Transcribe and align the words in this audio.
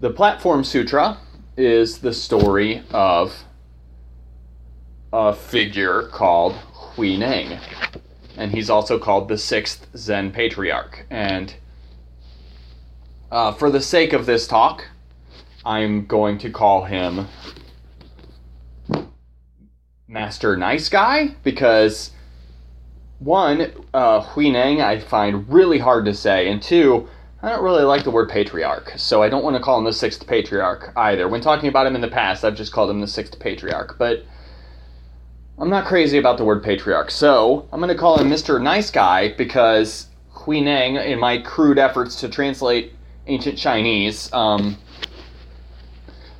The 0.00 0.10
Platform 0.10 0.62
Sutra 0.62 1.18
is 1.56 1.98
the 1.98 2.14
story 2.14 2.84
of 2.92 3.42
a 5.12 5.34
figure 5.34 6.04
called 6.04 6.52
Hui 6.52 7.16
Huineng. 7.16 7.60
And 8.36 8.52
he's 8.52 8.70
also 8.70 9.00
called 9.00 9.26
the 9.26 9.36
sixth 9.36 9.88
Zen 9.96 10.30
patriarch. 10.30 11.04
And 11.10 11.52
uh, 13.32 13.50
for 13.50 13.70
the 13.70 13.80
sake 13.80 14.12
of 14.12 14.24
this 14.24 14.46
talk, 14.46 14.86
I'm 15.64 16.06
going 16.06 16.38
to 16.38 16.50
call 16.50 16.84
him 16.84 17.26
Master 20.06 20.56
Nice 20.56 20.88
Guy 20.88 21.34
because 21.42 22.12
one, 23.18 23.72
uh, 23.92 24.22
Huineng 24.22 24.80
I 24.80 25.00
find 25.00 25.48
really 25.48 25.80
hard 25.80 26.04
to 26.04 26.14
say, 26.14 26.48
and 26.48 26.62
two, 26.62 27.08
I 27.40 27.50
don't 27.50 27.62
really 27.62 27.84
like 27.84 28.02
the 28.02 28.10
word 28.10 28.28
patriarch, 28.28 28.94
so 28.96 29.22
I 29.22 29.28
don't 29.28 29.44
want 29.44 29.54
to 29.56 29.62
call 29.62 29.78
him 29.78 29.84
the 29.84 29.92
sixth 29.92 30.26
patriarch 30.26 30.92
either. 30.96 31.28
When 31.28 31.40
talking 31.40 31.68
about 31.68 31.86
him 31.86 31.94
in 31.94 32.00
the 32.00 32.08
past, 32.08 32.44
I've 32.44 32.56
just 32.56 32.72
called 32.72 32.90
him 32.90 33.00
the 33.00 33.06
sixth 33.06 33.38
patriarch, 33.38 33.96
but 33.96 34.24
I'm 35.56 35.70
not 35.70 35.86
crazy 35.86 36.18
about 36.18 36.36
the 36.36 36.44
word 36.44 36.64
patriarch, 36.64 37.12
so 37.12 37.68
I'm 37.72 37.78
going 37.78 37.94
to 37.94 37.98
call 37.98 38.18
him 38.18 38.28
Mr. 38.28 38.60
Nice 38.60 38.90
Guy 38.90 39.34
because 39.34 40.08
Hui 40.30 40.60
Huineng, 40.62 41.04
in 41.04 41.20
my 41.20 41.38
crude 41.38 41.78
efforts 41.78 42.16
to 42.20 42.28
translate 42.28 42.92
ancient 43.28 43.56
Chinese, 43.56 44.32
um, 44.32 44.76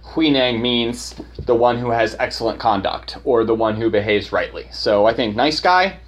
Huineng 0.02 0.60
means 0.60 1.14
the 1.38 1.54
one 1.54 1.78
who 1.78 1.90
has 1.90 2.16
excellent 2.18 2.58
conduct 2.58 3.18
or 3.22 3.44
the 3.44 3.54
one 3.54 3.76
who 3.76 3.88
behaves 3.88 4.32
rightly. 4.32 4.66
So 4.72 5.06
I 5.06 5.14
think 5.14 5.36
nice 5.36 5.60
guy, 5.60 6.00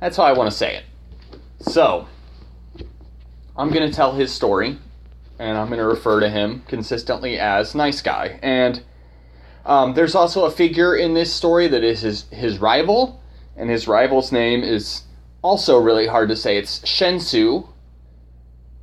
that's 0.00 0.16
how 0.16 0.24
I 0.24 0.32
want 0.32 0.50
to 0.50 0.56
say 0.56 0.74
it. 0.74 0.84
So 1.60 2.08
I'm 3.56 3.70
going 3.70 3.88
to 3.88 3.94
tell 3.94 4.12
his 4.14 4.32
story 4.32 4.78
and 5.38 5.58
I'm 5.58 5.68
going 5.68 5.78
to 5.78 5.86
refer 5.86 6.20
to 6.20 6.28
him 6.28 6.62
consistently 6.68 7.38
as 7.38 7.74
nice 7.74 8.00
guy. 8.00 8.38
And 8.42 8.82
um, 9.64 9.94
there's 9.94 10.14
also 10.14 10.44
a 10.44 10.50
figure 10.50 10.96
in 10.96 11.14
this 11.14 11.32
story 11.32 11.68
that 11.68 11.82
is 11.82 12.00
his, 12.00 12.22
his 12.30 12.58
rival, 12.58 13.22
and 13.56 13.70
his 13.70 13.88
rival's 13.88 14.30
name 14.30 14.62
is 14.62 15.02
also 15.42 15.78
really 15.78 16.06
hard 16.06 16.28
to 16.28 16.36
say. 16.36 16.56
It's 16.56 16.80
Shensu, 16.80 17.68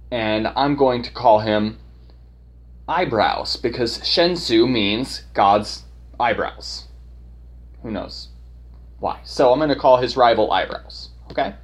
and 0.10 0.48
I'm 0.48 0.76
going 0.76 1.04
to 1.04 1.12
call 1.12 1.40
him 1.40 1.78
eyebrows 2.88 3.58
because 3.58 4.00
Shensu 4.00 4.70
means 4.70 5.24
God's 5.34 5.84
eyebrows. 6.20 6.88
Who 7.84 7.92
knows 7.92 8.30
why? 9.00 9.20
So 9.24 9.52
I'm 9.52 9.60
going 9.60 9.70
to 9.70 9.76
call 9.76 9.98
his 9.98 10.18
rival 10.18 10.52
eyebrows. 10.52 11.10
Okay? 11.32 11.56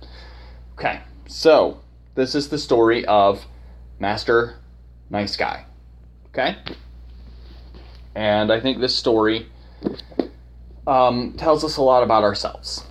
Okay, 0.73 1.01
so 1.27 1.81
this 2.17 2.33
is 2.33 2.49
the 2.49 2.57
story 2.57 3.05
of 3.05 3.45
Master 3.99 4.55
Nice 5.11 5.37
Guy. 5.37 5.67
Okay? 6.29 6.57
And 8.15 8.51
I 8.51 8.59
think 8.59 8.79
this 8.79 8.95
story 8.95 9.45
um, 10.87 11.33
tells 11.37 11.63
us 11.63 11.77
a 11.77 11.83
lot 11.83 12.01
about 12.01 12.23
ourselves. 12.23 12.83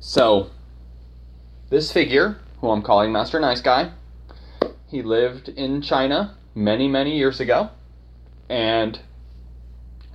So, 0.00 0.50
this 1.68 1.92
figure, 1.92 2.38
who 2.62 2.70
I'm 2.70 2.80
calling 2.80 3.12
Master 3.12 3.38
Nice 3.38 3.60
Guy, 3.60 3.92
he 4.88 5.02
lived 5.02 5.50
in 5.50 5.82
China 5.82 6.34
many, 6.54 6.88
many 6.88 7.18
years 7.18 7.38
ago, 7.38 7.68
and 8.48 8.98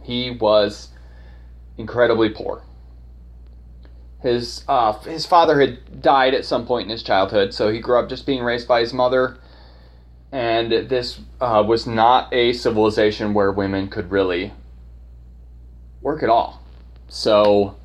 he 0.02 0.32
was 0.32 0.90
incredibly 1.78 2.30
poor. 2.30 2.64
His 4.22 4.64
uh, 4.68 4.94
his 4.94 5.26
father 5.26 5.60
had 5.62 6.02
died 6.02 6.34
at 6.34 6.46
some 6.46 6.66
point 6.66 6.86
in 6.86 6.90
his 6.90 7.04
childhood, 7.04 7.54
so 7.54 7.70
he 7.72 7.80
grew 7.80 8.00
up 8.00 8.10
just 8.10 8.26
being 8.26 8.44
raised 8.44 8.68
by 8.68 8.80
his 8.80 8.94
mother. 8.94 9.38
And 10.32 10.90
this 10.90 11.22
uh, 11.40 11.64
was 11.66 11.88
not 11.88 12.34
a 12.34 12.52
civilization 12.54 13.34
where 13.34 13.52
women 13.52 13.88
could 13.88 14.12
really 14.12 14.54
work 16.02 16.22
at 16.24 16.30
all. 16.30 16.62
So 17.08 17.78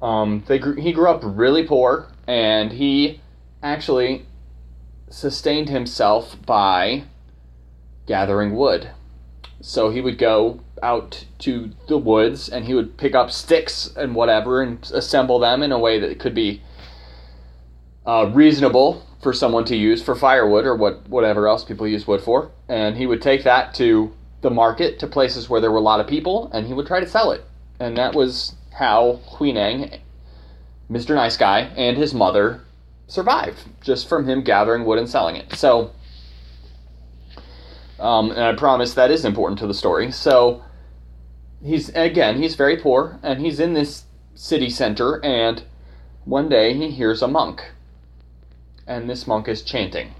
um, 0.00 0.44
they 0.46 0.58
grew, 0.58 0.74
he 0.74 0.92
grew 0.92 1.10
up 1.10 1.20
really 1.22 1.66
poor, 1.66 2.08
and 2.26 2.72
he 2.72 3.20
actually 3.62 4.26
sustained 5.10 5.68
himself 5.68 6.36
by 6.46 7.04
gathering 8.06 8.54
wood. 8.54 8.90
So 9.60 9.90
he 9.90 10.00
would 10.00 10.18
go 10.18 10.60
out 10.82 11.24
to 11.38 11.70
the 11.88 11.98
woods 11.98 12.48
and 12.48 12.64
he 12.64 12.74
would 12.74 12.96
pick 12.96 13.14
up 13.14 13.30
sticks 13.30 13.90
and 13.96 14.14
whatever 14.14 14.62
and 14.62 14.90
assemble 14.94 15.38
them 15.38 15.62
in 15.62 15.72
a 15.72 15.78
way 15.78 15.98
that 15.98 16.18
could 16.18 16.34
be 16.34 16.62
uh, 18.06 18.30
reasonable 18.32 19.06
for 19.22 19.32
someone 19.32 19.64
to 19.64 19.76
use 19.76 20.02
for 20.02 20.14
firewood 20.14 20.64
or 20.64 20.74
what 20.74 21.06
whatever 21.08 21.46
else 21.46 21.64
people 21.64 21.86
use 21.86 22.06
wood 22.06 22.20
for. 22.20 22.50
And 22.68 22.96
he 22.96 23.06
would 23.06 23.20
take 23.20 23.44
that 23.44 23.74
to 23.74 24.12
the 24.40 24.50
market 24.50 24.98
to 25.00 25.06
places 25.06 25.50
where 25.50 25.60
there 25.60 25.70
were 25.70 25.78
a 25.78 25.82
lot 25.82 26.00
of 26.00 26.06
people 26.06 26.50
and 26.52 26.66
he 26.66 26.72
would 26.72 26.86
try 26.86 27.00
to 27.00 27.06
sell 27.08 27.30
it. 27.32 27.44
And 27.78 27.96
that 27.96 28.14
was 28.14 28.54
how 28.72 29.20
Huineng, 29.32 30.00
Mr. 30.90 31.14
Nice 31.14 31.36
Guy, 31.36 31.60
and 31.76 31.96
his 31.96 32.14
mother 32.14 32.62
survived 33.06 33.58
just 33.82 34.08
from 34.08 34.28
him 34.28 34.42
gathering 34.42 34.84
wood 34.84 34.98
and 34.98 35.08
selling 35.08 35.36
it. 35.36 35.52
So 35.54 35.92
um, 38.00 38.30
and 38.30 38.40
I 38.40 38.54
promise 38.54 38.94
that 38.94 39.10
is 39.10 39.24
important 39.24 39.58
to 39.60 39.66
the 39.66 39.74
story. 39.74 40.10
So 40.10 40.64
he's 41.62 41.90
again 41.90 42.40
he's 42.40 42.54
very 42.54 42.76
poor 42.76 43.18
and 43.22 43.40
he's 43.40 43.60
in 43.60 43.74
this 43.74 44.04
city 44.34 44.70
center 44.70 45.22
and 45.24 45.62
one 46.24 46.48
day 46.48 46.74
he 46.74 46.90
hears 46.90 47.22
a 47.22 47.28
monk. 47.28 47.72
And 48.86 49.08
this 49.08 49.26
monk 49.26 49.48
is 49.48 49.62
chanting. 49.62 50.14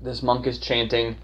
This 0.00 0.22
monk 0.22 0.46
is 0.46 0.58
chanting 0.58 1.16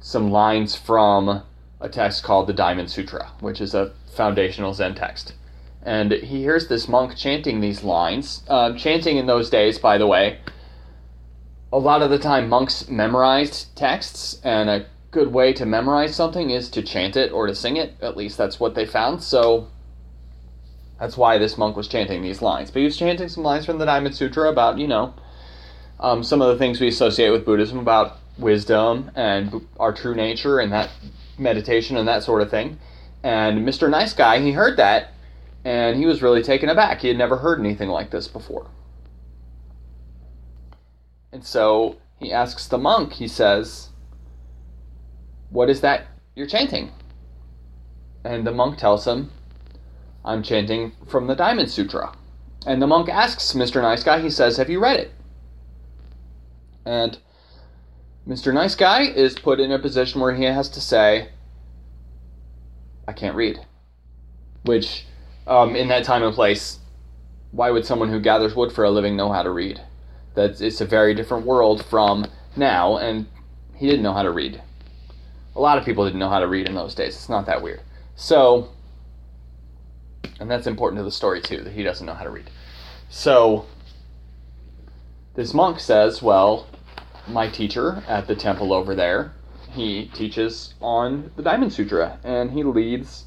some 0.00 0.30
lines 0.30 0.76
from 0.76 1.42
a 1.80 1.88
text 1.88 2.22
called 2.22 2.46
the 2.46 2.52
diamond 2.52 2.90
sutra 2.90 3.32
which 3.40 3.60
is 3.60 3.74
a 3.74 3.92
foundational 4.14 4.74
zen 4.74 4.94
text. 4.94 5.34
And 5.82 6.12
he 6.12 6.42
hears 6.42 6.68
this 6.68 6.86
monk 6.86 7.16
chanting 7.16 7.60
these 7.60 7.82
lines 7.82 8.42
uh, 8.48 8.74
chanting 8.74 9.16
in 9.16 9.26
those 9.26 9.50
days 9.50 9.78
by 9.78 9.98
the 9.98 10.06
way. 10.06 10.38
A 11.72 11.78
lot 11.78 12.02
of 12.02 12.10
the 12.10 12.18
time 12.18 12.48
monks 12.48 12.88
memorized 12.88 13.74
texts 13.74 14.38
and 14.44 14.68
a 14.68 14.86
good 15.12 15.32
way 15.32 15.52
to 15.52 15.64
memorize 15.64 16.16
something 16.16 16.50
is 16.50 16.68
to 16.70 16.82
chant 16.82 17.16
it 17.16 17.30
or 17.32 17.46
to 17.46 17.54
sing 17.54 17.76
it. 17.76 17.94
At 18.00 18.16
least 18.16 18.36
that's 18.36 18.58
what 18.58 18.74
they 18.74 18.86
found. 18.86 19.22
So 19.22 19.68
that's 20.98 21.16
why 21.16 21.38
this 21.38 21.56
monk 21.56 21.76
was 21.76 21.86
chanting 21.86 22.22
these 22.22 22.42
lines. 22.42 22.70
But 22.70 22.80
he 22.80 22.86
was 22.86 22.96
chanting 22.96 23.28
some 23.28 23.44
lines 23.44 23.66
from 23.66 23.78
the 23.78 23.84
diamond 23.84 24.16
sutra 24.16 24.50
about 24.50 24.78
you 24.78 24.88
know 24.88 25.14
um, 26.00 26.24
some 26.24 26.42
of 26.42 26.48
the 26.48 26.58
things 26.58 26.80
we 26.80 26.88
associate 26.88 27.30
with 27.30 27.44
buddhism 27.44 27.78
about 27.78 28.18
wisdom 28.38 29.10
and 29.14 29.66
our 29.78 29.92
true 29.92 30.14
nature 30.14 30.58
and 30.58 30.72
that 30.72 30.90
meditation 31.38 31.96
and 31.96 32.08
that 32.08 32.22
sort 32.22 32.42
of 32.42 32.50
thing. 32.50 32.78
And 33.22 33.66
mr 33.68 33.88
nice 33.88 34.14
guy 34.14 34.40
he 34.40 34.52
heard 34.52 34.78
that 34.78 35.12
and 35.64 35.96
he 35.96 36.06
was 36.06 36.22
really 36.22 36.42
taken 36.42 36.68
aback. 36.68 37.00
He 37.00 37.08
had 37.08 37.18
never 37.18 37.36
heard 37.36 37.60
anything 37.60 37.88
like 37.88 38.10
this 38.10 38.26
before. 38.26 38.66
And 41.30 41.44
so 41.44 41.96
he 42.18 42.32
asks 42.32 42.66
the 42.66 42.78
monk, 42.78 43.14
he 43.14 43.28
says, 43.28 43.90
What 45.52 45.70
is 45.70 45.80
that 45.82 46.06
you're 46.34 46.46
chanting? 46.46 46.90
And 48.24 48.46
the 48.46 48.52
monk 48.52 48.78
tells 48.78 49.06
him, 49.06 49.30
I'm 50.24 50.42
chanting 50.42 50.92
from 51.06 51.26
the 51.26 51.34
Diamond 51.34 51.70
Sutra. 51.70 52.12
And 52.66 52.80
the 52.80 52.86
monk 52.86 53.08
asks 53.08 53.52
Mr. 53.52 53.82
Nice 53.82 54.02
Guy, 54.04 54.20
he 54.20 54.30
says, 54.30 54.56
Have 54.56 54.70
you 54.70 54.80
read 54.80 54.98
it? 54.98 55.12
And 56.84 57.18
Mr. 58.26 58.52
Nice 58.52 58.74
Guy 58.74 59.02
is 59.02 59.34
put 59.34 59.60
in 59.60 59.72
a 59.72 59.78
position 59.78 60.20
where 60.20 60.34
he 60.34 60.44
has 60.44 60.68
to 60.70 60.80
say, 60.80 61.28
I 63.06 63.12
can't 63.12 63.36
read. 63.36 63.58
Which, 64.64 65.06
um, 65.46 65.74
in 65.74 65.88
that 65.88 66.04
time 66.04 66.22
and 66.22 66.34
place, 66.34 66.78
why 67.50 67.70
would 67.70 67.84
someone 67.84 68.08
who 68.08 68.20
gathers 68.20 68.54
wood 68.54 68.72
for 68.72 68.84
a 68.84 68.90
living 68.90 69.16
know 69.16 69.32
how 69.32 69.42
to 69.42 69.50
read? 69.50 69.80
that 70.34 70.60
it's 70.60 70.80
a 70.80 70.86
very 70.86 71.14
different 71.14 71.46
world 71.46 71.84
from 71.84 72.26
now, 72.56 72.96
and 72.96 73.26
he 73.74 73.86
didn't 73.86 74.02
know 74.02 74.12
how 74.12 74.22
to 74.22 74.30
read. 74.30 74.62
A 75.54 75.60
lot 75.60 75.78
of 75.78 75.84
people 75.84 76.04
didn't 76.04 76.18
know 76.18 76.28
how 76.28 76.40
to 76.40 76.46
read 76.46 76.68
in 76.68 76.74
those 76.74 76.94
days. 76.94 77.14
It's 77.14 77.28
not 77.28 77.46
that 77.46 77.62
weird. 77.62 77.80
So, 78.16 78.70
and 80.40 80.50
that's 80.50 80.66
important 80.66 80.98
to 80.98 81.04
the 81.04 81.10
story 81.10 81.40
too, 81.40 81.62
that 81.62 81.72
he 81.72 81.82
doesn't 81.82 82.06
know 82.06 82.14
how 82.14 82.24
to 82.24 82.30
read. 82.30 82.50
So, 83.08 83.66
this 85.34 85.52
monk 85.54 85.80
says, 85.80 86.22
Well, 86.22 86.66
my 87.28 87.48
teacher 87.48 88.02
at 88.08 88.26
the 88.26 88.34
temple 88.34 88.72
over 88.72 88.94
there, 88.94 89.32
he 89.70 90.06
teaches 90.06 90.74
on 90.80 91.30
the 91.36 91.42
Diamond 91.42 91.72
Sutra, 91.72 92.18
and 92.24 92.50
he 92.50 92.62
leads 92.62 93.26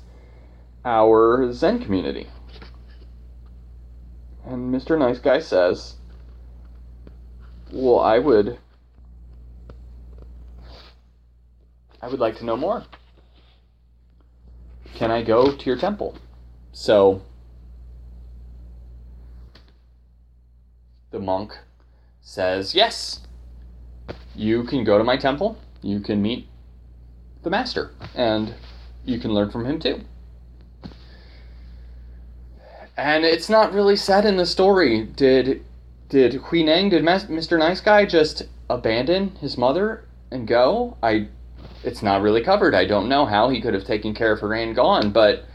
our 0.83 1.51
Zen 1.51 1.79
community. 1.83 2.27
And 4.45 4.73
Mr. 4.73 4.97
Nice 4.97 5.17
Guy 5.17 5.39
says, 5.39 5.95
well, 7.71 7.99
I 7.99 8.19
would. 8.19 8.59
I 12.05 12.07
would 12.07 12.19
like 12.19 12.37
to 12.37 12.45
know 12.45 12.55
more. 12.55 12.83
Can 14.93 15.09
I 15.09 15.23
go 15.23 15.51
to 15.51 15.65
your 15.65 15.75
temple? 15.75 16.15
So, 16.71 17.23
the 21.09 21.17
monk 21.17 21.57
says, 22.21 22.75
Yes, 22.75 23.21
you 24.35 24.65
can 24.65 24.83
go 24.83 24.99
to 24.99 25.03
my 25.03 25.17
temple. 25.17 25.57
You 25.81 25.99
can 25.99 26.21
meet 26.21 26.47
the 27.41 27.49
master, 27.49 27.89
and 28.13 28.53
you 29.03 29.17
can 29.17 29.33
learn 29.33 29.49
from 29.49 29.65
him 29.65 29.79
too. 29.79 30.01
And 32.95 33.25
it's 33.25 33.49
not 33.49 33.73
really 33.73 33.95
said 33.95 34.25
in 34.25 34.37
the 34.37 34.45
story. 34.45 35.05
Did 35.05 35.65
did 36.09 36.35
Hui 36.35 36.61
Neng, 36.61 36.89
did 36.89 37.03
Mr. 37.03 37.57
Nice 37.57 37.81
Guy 37.81 38.05
just 38.05 38.43
abandon 38.69 39.29
his 39.37 39.57
mother 39.57 40.05
and 40.29 40.47
go? 40.47 40.97
I 41.01 41.29
it's 41.85 42.01
not 42.01 42.21
really 42.21 42.41
covered. 42.41 42.73
I 42.73 42.85
don't 42.85 43.07
know 43.07 43.25
how 43.25 43.49
he 43.49 43.61
could 43.61 43.73
have 43.73 43.85
taken 43.85 44.13
care 44.13 44.31
of 44.33 44.39
her 44.41 44.53
and 44.53 44.75
gone, 44.75 45.11
but 45.11 45.45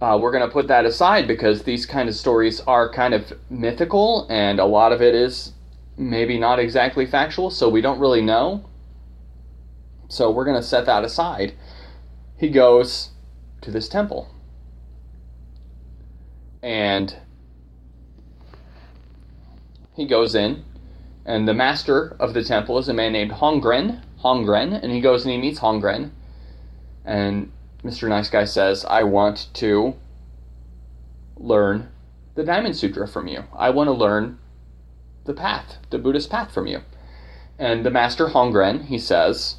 uh, 0.00 0.18
we're 0.20 0.32
going 0.32 0.46
to 0.46 0.52
put 0.52 0.68
that 0.68 0.84
aside 0.84 1.26
because 1.26 1.62
these 1.62 1.86
kind 1.86 2.08
of 2.08 2.14
stories 2.14 2.60
are 2.60 2.90
kind 2.90 3.14
of 3.14 3.32
mythical 3.50 4.26
and 4.30 4.58
a 4.58 4.64
lot 4.64 4.92
of 4.92 5.02
it 5.02 5.14
is 5.14 5.52
maybe 5.96 6.38
not 6.38 6.58
exactly 6.58 7.04
factual, 7.04 7.50
so 7.50 7.68
we 7.68 7.80
don't 7.80 7.98
really 7.98 8.22
know. 8.22 8.64
So 10.08 10.30
we're 10.30 10.46
going 10.46 10.56
to 10.56 10.66
set 10.66 10.86
that 10.86 11.04
aside. 11.04 11.54
He 12.38 12.48
goes 12.48 13.10
to 13.60 13.70
this 13.70 13.88
temple. 13.88 14.34
And 16.62 17.16
he 19.94 20.06
goes 20.06 20.34
in, 20.34 20.64
and 21.24 21.46
the 21.46 21.54
master 21.54 22.16
of 22.18 22.34
the 22.34 22.42
temple 22.42 22.78
is 22.78 22.88
a 22.88 22.94
man 22.94 23.12
named 23.12 23.32
Hongren. 23.32 24.02
Hongren, 24.22 24.72
and 24.82 24.92
he 24.92 25.00
goes 25.00 25.24
and 25.24 25.32
he 25.32 25.38
meets 25.38 25.60
Hongren. 25.60 26.10
And 27.04 27.52
Mr. 27.82 28.08
Nice 28.08 28.28
Guy 28.28 28.44
says, 28.44 28.84
I 28.84 29.02
want 29.02 29.48
to 29.54 29.94
learn 31.36 31.88
the 32.34 32.44
Diamond 32.44 32.76
Sutra 32.76 33.08
from 33.08 33.26
you. 33.26 33.44
I 33.56 33.70
want 33.70 33.88
to 33.88 33.92
learn 33.92 34.38
the 35.24 35.34
path, 35.34 35.78
the 35.90 35.98
Buddhist 35.98 36.30
path 36.30 36.52
from 36.52 36.66
you. 36.66 36.82
And 37.58 37.84
the 37.84 37.90
master 37.90 38.28
Hongren, 38.28 38.86
he 38.86 38.98
says, 38.98 39.56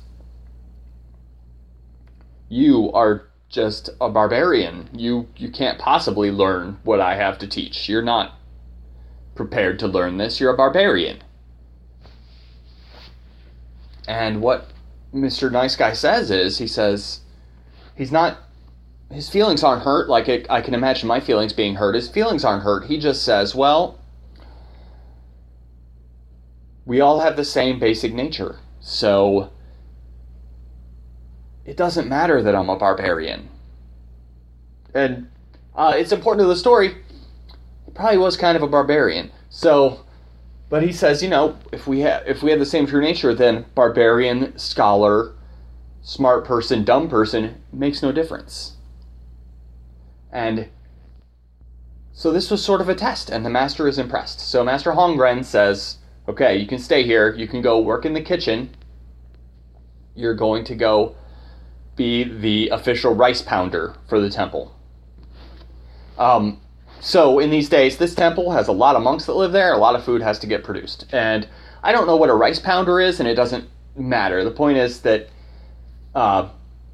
You 2.49 2.91
are 2.93 3.27
just 3.49 3.89
a 3.99 4.09
barbarian. 4.09 4.89
You 4.93 5.27
you 5.35 5.49
can't 5.49 5.77
possibly 5.77 6.31
learn 6.31 6.79
what 6.83 6.99
I 6.99 7.15
have 7.15 7.37
to 7.39 7.47
teach. 7.47 7.89
You're 7.89 8.01
not 8.01 8.33
prepared 9.35 9.77
to 9.79 9.87
learn 9.87 10.17
this. 10.17 10.39
You're 10.39 10.53
a 10.53 10.57
barbarian. 10.57 11.21
And 14.11 14.41
what 14.41 14.67
Mr. 15.15 15.49
Nice 15.49 15.77
Guy 15.77 15.93
says 15.93 16.31
is, 16.31 16.57
he 16.57 16.67
says, 16.67 17.21
he's 17.95 18.11
not, 18.11 18.39
his 19.09 19.29
feelings 19.29 19.63
aren't 19.63 19.83
hurt 19.83 20.09
like 20.09 20.27
it, 20.27 20.45
I 20.49 20.59
can 20.59 20.73
imagine 20.73 21.07
my 21.07 21.21
feelings 21.21 21.53
being 21.53 21.75
hurt. 21.75 21.95
His 21.95 22.09
feelings 22.09 22.43
aren't 22.43 22.63
hurt. 22.63 22.87
He 22.87 22.99
just 22.99 23.23
says, 23.23 23.55
well, 23.55 24.01
we 26.85 26.99
all 26.99 27.21
have 27.21 27.37
the 27.37 27.45
same 27.45 27.79
basic 27.79 28.13
nature. 28.13 28.59
So 28.81 29.49
it 31.63 31.77
doesn't 31.77 32.09
matter 32.09 32.43
that 32.43 32.53
I'm 32.53 32.69
a 32.69 32.77
barbarian. 32.77 33.47
And 34.93 35.29
uh, 35.73 35.93
it's 35.95 36.11
important 36.11 36.43
to 36.43 36.49
the 36.49 36.57
story. 36.57 36.97
He 37.85 37.91
probably 37.93 38.17
was 38.17 38.35
kind 38.35 38.57
of 38.57 38.61
a 38.61 38.67
barbarian. 38.67 39.31
So 39.49 40.01
but 40.71 40.83
he 40.83 40.93
says, 40.93 41.21
you 41.21 41.27
know, 41.27 41.57
if 41.73 41.85
we 41.85 41.99
have 41.99 42.25
if 42.25 42.41
we 42.41 42.49
have 42.49 42.59
the 42.59 42.65
same 42.65 42.87
true 42.87 43.01
nature, 43.01 43.35
then 43.35 43.65
barbarian, 43.75 44.57
scholar, 44.57 45.33
smart 46.01 46.45
person, 46.45 46.85
dumb 46.85 47.09
person 47.09 47.61
makes 47.73 48.01
no 48.01 48.13
difference. 48.13 48.77
And 50.31 50.69
so 52.13 52.31
this 52.31 52.49
was 52.49 52.63
sort 52.63 52.79
of 52.79 52.87
a 52.87 52.95
test, 52.95 53.29
and 53.29 53.45
the 53.45 53.49
master 53.49 53.85
is 53.85 53.99
impressed. 53.99 54.39
So 54.39 54.63
Master 54.63 54.93
Hongren 54.93 55.43
says, 55.43 55.97
"Okay, 56.29 56.55
you 56.55 56.65
can 56.65 56.79
stay 56.79 57.03
here. 57.03 57.35
You 57.35 57.49
can 57.49 57.61
go 57.61 57.81
work 57.81 58.05
in 58.05 58.13
the 58.13 58.21
kitchen. 58.21 58.69
You're 60.15 60.35
going 60.35 60.63
to 60.63 60.75
go 60.75 61.15
be 61.97 62.23
the 62.23 62.69
official 62.69 63.13
rice 63.13 63.41
pounder 63.41 63.95
for 64.07 64.21
the 64.21 64.29
temple." 64.29 64.73
Um, 66.17 66.61
so 67.01 67.39
in 67.39 67.49
these 67.49 67.67
days, 67.67 67.97
this 67.97 68.13
temple 68.13 68.51
has 68.51 68.67
a 68.67 68.71
lot 68.71 68.95
of 68.95 69.01
monks 69.01 69.25
that 69.25 69.33
live 69.33 69.51
there. 69.51 69.73
A 69.73 69.77
lot 69.77 69.95
of 69.95 70.03
food 70.03 70.21
has 70.21 70.37
to 70.39 70.47
get 70.47 70.63
produced, 70.63 71.07
and 71.11 71.47
I 71.83 71.91
don't 71.91 72.05
know 72.05 72.15
what 72.15 72.29
a 72.29 72.33
rice 72.33 72.59
pounder 72.59 72.99
is, 72.99 73.19
and 73.19 73.27
it 73.27 73.33
doesn't 73.33 73.67
matter. 73.95 74.43
The 74.43 74.51
point 74.51 74.77
is 74.77 75.01
that 75.01 75.27
uh, 76.13 76.49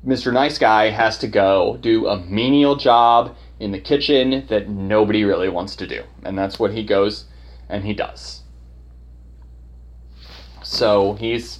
Mr. 0.05 0.31
Nice 0.31 0.57
Guy 0.57 0.89
has 0.89 1.17
to 1.19 1.27
go 1.27 1.77
do 1.81 2.07
a 2.07 2.17
menial 2.21 2.77
job 2.77 3.35
in 3.59 3.71
the 3.71 3.79
kitchen 3.79 4.45
that 4.47 4.69
nobody 4.69 5.25
really 5.25 5.49
wants 5.49 5.75
to 5.75 5.87
do, 5.87 6.03
and 6.23 6.37
that's 6.37 6.57
what 6.57 6.73
he 6.73 6.83
goes 6.83 7.25
and 7.69 7.83
he 7.83 7.93
does. 7.93 8.43
So 10.63 11.13
he's 11.15 11.59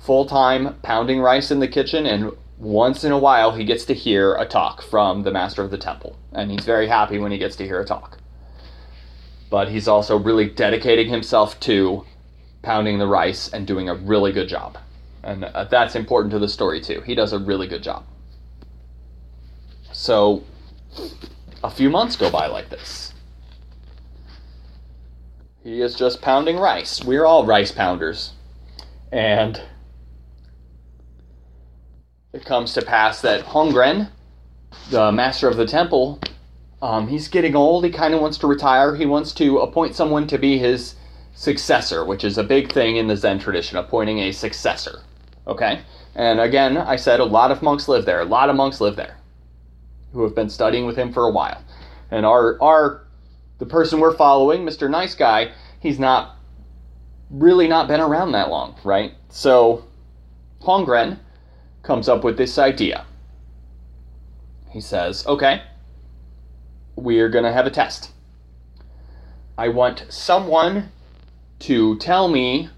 full 0.00 0.26
time 0.26 0.76
pounding 0.82 1.20
rice 1.20 1.50
in 1.50 1.58
the 1.58 1.68
kitchen, 1.68 2.06
and 2.06 2.32
once 2.58 3.04
in 3.04 3.12
a 3.12 3.18
while 3.18 3.52
he 3.52 3.64
gets 3.64 3.84
to 3.84 3.94
hear 3.94 4.34
a 4.34 4.44
talk 4.44 4.82
from 4.82 5.22
the 5.22 5.30
master 5.30 5.62
of 5.62 5.70
the 5.70 5.78
temple, 5.78 6.16
and 6.32 6.50
he's 6.50 6.64
very 6.64 6.88
happy 6.88 7.18
when 7.18 7.30
he 7.30 7.38
gets 7.38 7.56
to 7.56 7.64
hear 7.64 7.80
a 7.80 7.84
talk. 7.84 8.18
But 9.50 9.68
he's 9.68 9.88
also 9.88 10.18
really 10.18 10.48
dedicating 10.48 11.08
himself 11.08 11.58
to 11.60 12.04
pounding 12.62 12.98
the 12.98 13.06
rice 13.06 13.48
and 13.48 13.66
doing 13.66 13.88
a 13.88 13.94
really 13.94 14.32
good 14.32 14.48
job. 14.48 14.76
And 15.22 15.44
uh, 15.44 15.64
that's 15.64 15.94
important 15.94 16.32
to 16.32 16.38
the 16.38 16.48
story, 16.48 16.80
too. 16.80 17.00
He 17.02 17.14
does 17.14 17.32
a 17.32 17.38
really 17.38 17.66
good 17.66 17.82
job. 17.82 18.04
So, 19.92 20.44
a 21.62 21.70
few 21.70 21.90
months 21.90 22.16
go 22.16 22.30
by 22.30 22.46
like 22.46 22.70
this. 22.70 23.12
He 25.62 25.80
is 25.80 25.94
just 25.94 26.22
pounding 26.22 26.58
rice. 26.58 27.04
We're 27.04 27.24
all 27.24 27.46
rice 27.46 27.72
pounders. 27.72 28.32
And 29.10 29.60
it 32.38 32.44
comes 32.44 32.72
to 32.72 32.82
pass 32.82 33.20
that 33.22 33.44
Hongren, 33.44 34.10
the 34.90 35.10
master 35.10 35.48
of 35.48 35.56
the 35.56 35.66
temple, 35.66 36.20
um, 36.80 37.08
he's 37.08 37.26
getting 37.26 37.56
old. 37.56 37.84
He 37.84 37.90
kind 37.90 38.14
of 38.14 38.20
wants 38.20 38.38
to 38.38 38.46
retire. 38.46 38.94
He 38.94 39.06
wants 39.06 39.32
to 39.34 39.58
appoint 39.58 39.96
someone 39.96 40.28
to 40.28 40.38
be 40.38 40.56
his 40.56 40.94
successor, 41.34 42.04
which 42.04 42.22
is 42.22 42.38
a 42.38 42.44
big 42.44 42.70
thing 42.72 42.96
in 42.96 43.08
the 43.08 43.16
Zen 43.16 43.40
tradition, 43.40 43.76
appointing 43.76 44.20
a 44.20 44.30
successor. 44.30 45.00
Okay? 45.48 45.80
And 46.14 46.38
again, 46.38 46.76
I 46.78 46.94
said 46.94 47.18
a 47.18 47.24
lot 47.24 47.50
of 47.50 47.60
monks 47.60 47.88
live 47.88 48.04
there. 48.04 48.20
A 48.20 48.24
lot 48.24 48.50
of 48.50 48.54
monks 48.54 48.80
live 48.80 48.94
there 48.94 49.16
who 50.12 50.22
have 50.22 50.36
been 50.36 50.48
studying 50.48 50.86
with 50.86 50.96
him 50.96 51.12
for 51.12 51.24
a 51.24 51.32
while. 51.32 51.60
And 52.12 52.24
our, 52.24 52.56
our 52.62 53.04
the 53.58 53.66
person 53.66 53.98
we're 53.98 54.16
following, 54.16 54.64
Mr. 54.64 54.88
Nice 54.88 55.16
Guy, 55.16 55.50
he's 55.80 55.98
not 55.98 56.36
really 57.30 57.66
not 57.66 57.88
been 57.88 58.00
around 58.00 58.30
that 58.32 58.48
long, 58.48 58.76
right? 58.84 59.14
So 59.28 59.84
Hongren 60.62 61.18
comes 61.88 62.06
up 62.06 62.22
with 62.22 62.36
this 62.36 62.58
idea. 62.58 63.06
He 64.70 64.80
says, 64.80 65.26
okay, 65.26 65.62
we're 66.96 67.30
going 67.30 67.44
to 67.44 67.52
have 67.52 67.64
a 67.64 67.70
test. 67.70 68.10
I 69.56 69.70
want 69.70 70.04
someone 70.10 70.92
to 71.60 71.96
tell 71.96 72.28
me 72.28 72.68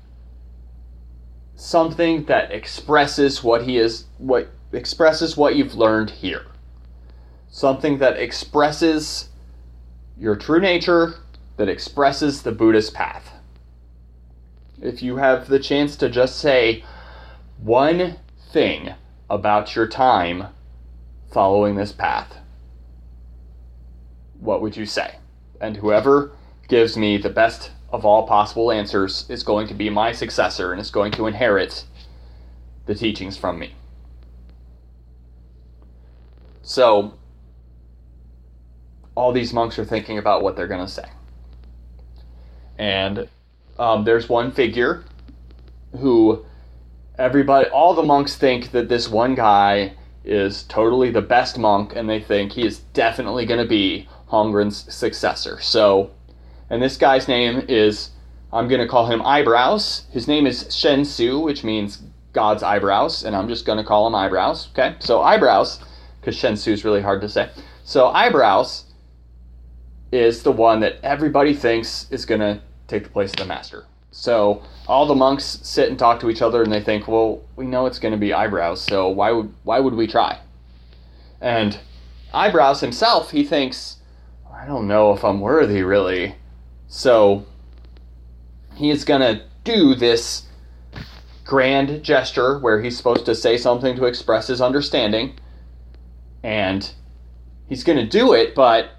something 1.56 2.26
that 2.26 2.52
expresses 2.52 3.42
what 3.42 3.64
he 3.64 3.78
is 3.78 4.04
what 4.18 4.48
expresses 4.72 5.36
what 5.36 5.56
you've 5.56 5.74
learned 5.74 6.10
here. 6.10 6.46
Something 7.50 7.98
that 7.98 8.16
expresses 8.16 9.30
your 10.16 10.36
true 10.36 10.60
nature, 10.60 11.16
that 11.56 11.68
expresses 11.68 12.42
the 12.42 12.52
Buddhist 12.52 12.94
path. 12.94 13.32
If 14.80 15.02
you 15.02 15.16
have 15.16 15.48
the 15.48 15.58
chance 15.58 15.96
to 15.96 16.08
just 16.08 16.38
say 16.38 16.84
one 17.58 18.16
thing 18.52 18.94
about 19.28 19.76
your 19.76 19.86
time 19.86 20.48
following 21.30 21.76
this 21.76 21.92
path, 21.92 22.36
what 24.40 24.60
would 24.60 24.76
you 24.76 24.86
say? 24.86 25.16
And 25.60 25.76
whoever 25.76 26.32
gives 26.68 26.96
me 26.96 27.18
the 27.18 27.30
best 27.30 27.70
of 27.92 28.04
all 28.04 28.26
possible 28.26 28.70
answers 28.70 29.26
is 29.28 29.42
going 29.42 29.68
to 29.68 29.74
be 29.74 29.90
my 29.90 30.12
successor 30.12 30.72
and 30.72 30.80
is 30.80 30.90
going 30.90 31.12
to 31.12 31.26
inherit 31.26 31.84
the 32.86 32.94
teachings 32.94 33.36
from 33.36 33.58
me. 33.58 33.74
So, 36.62 37.14
all 39.14 39.32
these 39.32 39.52
monks 39.52 39.78
are 39.78 39.84
thinking 39.84 40.18
about 40.18 40.42
what 40.42 40.56
they're 40.56 40.68
going 40.68 40.86
to 40.86 40.90
say. 40.90 41.08
And 42.78 43.28
um, 43.78 44.04
there's 44.04 44.28
one 44.28 44.52
figure 44.52 45.04
who 45.98 46.44
everybody, 47.20 47.68
all 47.68 47.94
the 47.94 48.02
monks 48.02 48.34
think 48.36 48.72
that 48.72 48.88
this 48.88 49.08
one 49.08 49.34
guy 49.34 49.92
is 50.24 50.64
totally 50.64 51.10
the 51.10 51.20
best 51.20 51.58
monk, 51.58 51.94
and 51.94 52.08
they 52.08 52.20
think 52.20 52.52
he 52.52 52.66
is 52.66 52.80
definitely 52.94 53.46
going 53.46 53.60
to 53.60 53.68
be 53.68 54.08
Hongren's 54.30 54.92
successor. 54.92 55.60
So, 55.60 56.10
and 56.70 56.82
this 56.82 56.96
guy's 56.96 57.28
name 57.28 57.64
is, 57.68 58.10
I'm 58.52 58.68
going 58.68 58.80
to 58.80 58.88
call 58.88 59.06
him 59.06 59.22
Eyebrows. 59.22 60.06
His 60.10 60.26
name 60.26 60.46
is 60.46 60.74
Shen 60.74 61.04
Su, 61.04 61.38
which 61.38 61.62
means 61.62 62.02
God's 62.32 62.62
eyebrows, 62.62 63.24
and 63.24 63.36
I'm 63.36 63.48
just 63.48 63.66
going 63.66 63.78
to 63.78 63.84
call 63.84 64.06
him 64.06 64.14
Eyebrows. 64.14 64.68
Okay, 64.72 64.96
so 64.98 65.20
Eyebrows, 65.20 65.80
because 66.20 66.36
Shen 66.36 66.56
Su 66.56 66.72
is 66.72 66.84
really 66.84 67.02
hard 67.02 67.20
to 67.20 67.28
say. 67.28 67.50
So 67.84 68.08
Eyebrows 68.08 68.84
is 70.12 70.42
the 70.42 70.52
one 70.52 70.80
that 70.80 70.96
everybody 71.02 71.54
thinks 71.54 72.10
is 72.10 72.24
going 72.24 72.40
to 72.40 72.60
take 72.88 73.04
the 73.04 73.10
place 73.10 73.30
of 73.30 73.36
the 73.36 73.46
master. 73.46 73.86
So 74.10 74.62
all 74.88 75.06
the 75.06 75.14
monks 75.14 75.60
sit 75.62 75.88
and 75.88 75.98
talk 75.98 76.20
to 76.20 76.30
each 76.30 76.42
other, 76.42 76.62
and 76.62 76.72
they 76.72 76.80
think, 76.80 77.06
well, 77.06 77.42
we 77.56 77.66
know 77.66 77.86
it's 77.86 77.98
going 77.98 78.12
to 78.12 78.18
be 78.18 78.32
eyebrows, 78.32 78.80
so 78.80 79.08
why 79.08 79.30
would 79.30 79.52
why 79.62 79.80
would 79.80 79.94
we 79.94 80.06
try? 80.06 80.40
And 81.40 81.78
eyebrows 82.34 82.80
himself, 82.80 83.30
he 83.30 83.44
thinks, 83.44 83.96
I 84.52 84.66
don't 84.66 84.88
know 84.88 85.12
if 85.12 85.24
I'm 85.24 85.40
worthy, 85.40 85.82
really. 85.82 86.34
So 86.88 87.46
he 88.74 88.90
is 88.90 89.04
going 89.04 89.20
to 89.20 89.42
do 89.64 89.94
this 89.94 90.46
grand 91.44 92.02
gesture 92.02 92.58
where 92.58 92.82
he's 92.82 92.96
supposed 92.96 93.26
to 93.26 93.34
say 93.34 93.56
something 93.56 93.96
to 93.96 94.04
express 94.04 94.48
his 94.48 94.60
understanding, 94.60 95.34
and 96.42 96.92
he's 97.68 97.84
going 97.84 97.98
to 97.98 98.06
do 98.06 98.32
it, 98.32 98.54
but 98.54 98.90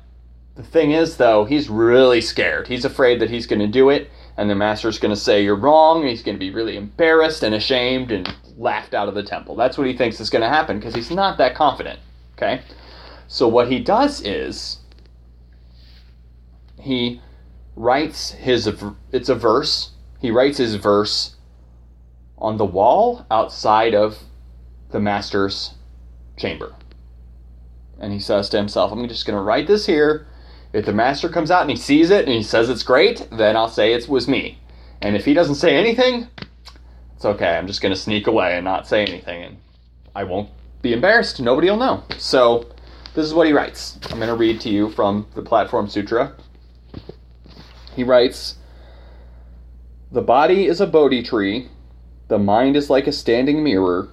the 0.56 0.64
thing 0.64 0.92
is, 0.92 1.18
though, 1.18 1.46
he's 1.46 1.70
really 1.70 2.22
scared. 2.22 2.68
He's 2.68 2.86
afraid 2.86 3.20
that 3.20 3.30
he's 3.30 3.48
going 3.48 3.60
to 3.60 3.68
do 3.68 3.90
it, 3.90 4.10
and 4.42 4.50
the 4.50 4.56
master's 4.56 4.98
going 4.98 5.14
to 5.14 5.22
say 5.22 5.44
you're 5.44 5.56
wrong, 5.56 6.04
he's 6.04 6.24
going 6.24 6.34
to 6.34 6.40
be 6.40 6.50
really 6.50 6.76
embarrassed 6.76 7.44
and 7.44 7.54
ashamed 7.54 8.12
and 8.12 8.28
laughed 8.58 8.96
out 8.96 9.08
of 9.08 9.14
the 9.14 9.22
temple. 9.22 9.56
That's 9.56 9.78
what 9.78 9.86
he 9.86 9.96
thinks 9.96 10.20
is 10.20 10.32
going 10.32 10.42
to 10.42 10.50
happen 10.50 10.80
because 10.80 10.96
he's 10.96 11.12
not 11.12 11.38
that 11.38 11.54
confident. 11.54 12.00
Okay? 12.34 12.64
So 13.28 13.48
what 13.48 13.72
he 13.72 13.80
does 13.80 14.20
is 14.26 14.80
he 16.80 17.22
writes 17.76 18.32
his 18.32 18.68
it's 19.12 19.30
a 19.30 19.36
verse. 19.36 19.92
He 20.20 20.32
writes 20.32 20.58
his 20.58 20.74
verse 20.74 21.36
on 22.40 22.58
the 22.58 22.66
wall 22.66 23.28
outside 23.30 23.94
of 23.94 24.24
the 24.90 25.00
master's 25.00 25.76
chamber. 26.36 26.74
And 28.00 28.12
he 28.12 28.20
says 28.20 28.50
to 28.50 28.58
himself, 28.58 28.92
I'm 28.92 29.08
just 29.08 29.28
going 29.28 29.38
to 29.38 29.44
write 29.44 29.68
this 29.68 29.86
here 29.86 30.26
if 30.74 30.86
the 30.86 30.94
master 30.94 31.28
comes 31.28 31.52
out 31.52 31.62
and 31.62 31.70
he 31.70 31.76
sees 31.76 32.10
it 32.10 32.26
and 32.26 32.34
he 32.34 32.44
says 32.44 32.70
it's 32.70 32.84
great, 32.84 33.28
then 33.32 33.58
I'll 33.58 33.68
say 33.68 33.94
it 33.94 34.08
was 34.08 34.28
me. 34.28 34.60
And 35.02 35.16
if 35.16 35.26
he 35.26 35.34
doesn't 35.34 35.56
say 35.56 35.76
anything, 35.76 36.28
it's 37.16 37.26
okay. 37.26 37.58
I'm 37.58 37.68
just 37.68 37.82
going 37.82 37.94
to 37.94 38.00
sneak 38.00 38.28
away 38.28 38.56
and 38.56 38.64
not 38.64 38.88
say 38.88 39.04
anything. 39.04 39.44
And 39.44 39.58
I 40.16 40.24
won't 40.24 40.50
be 40.82 40.94
embarrassed. 40.94 41.40
Nobody 41.40 41.70
will 41.70 41.78
know. 41.78 42.04
So 42.18 42.70
this 43.14 43.26
is 43.26 43.34
what 43.34 43.48
he 43.48 43.54
writes. 43.54 44.00
I'm 44.10 44.18
going 44.18 44.30
to 44.30 44.36
read 44.36 44.62
to 44.62 44.70
you 44.70 44.90
from 44.90 45.28
the 45.36 45.42
Platform 45.42 45.90
Sutra. 45.90 46.34
He 47.96 48.04
writes 48.04 48.56
The 50.12 50.22
body 50.22 50.68
is 50.68 50.80
a 50.80 50.88
Bodhi 50.88 51.22
tree, 51.22 51.68
the 52.30 52.40
mind 52.40 52.78
is 52.78 52.90
like 52.90 53.08
a 53.08 53.12
standing 53.12 53.64
mirror. 53.64 54.10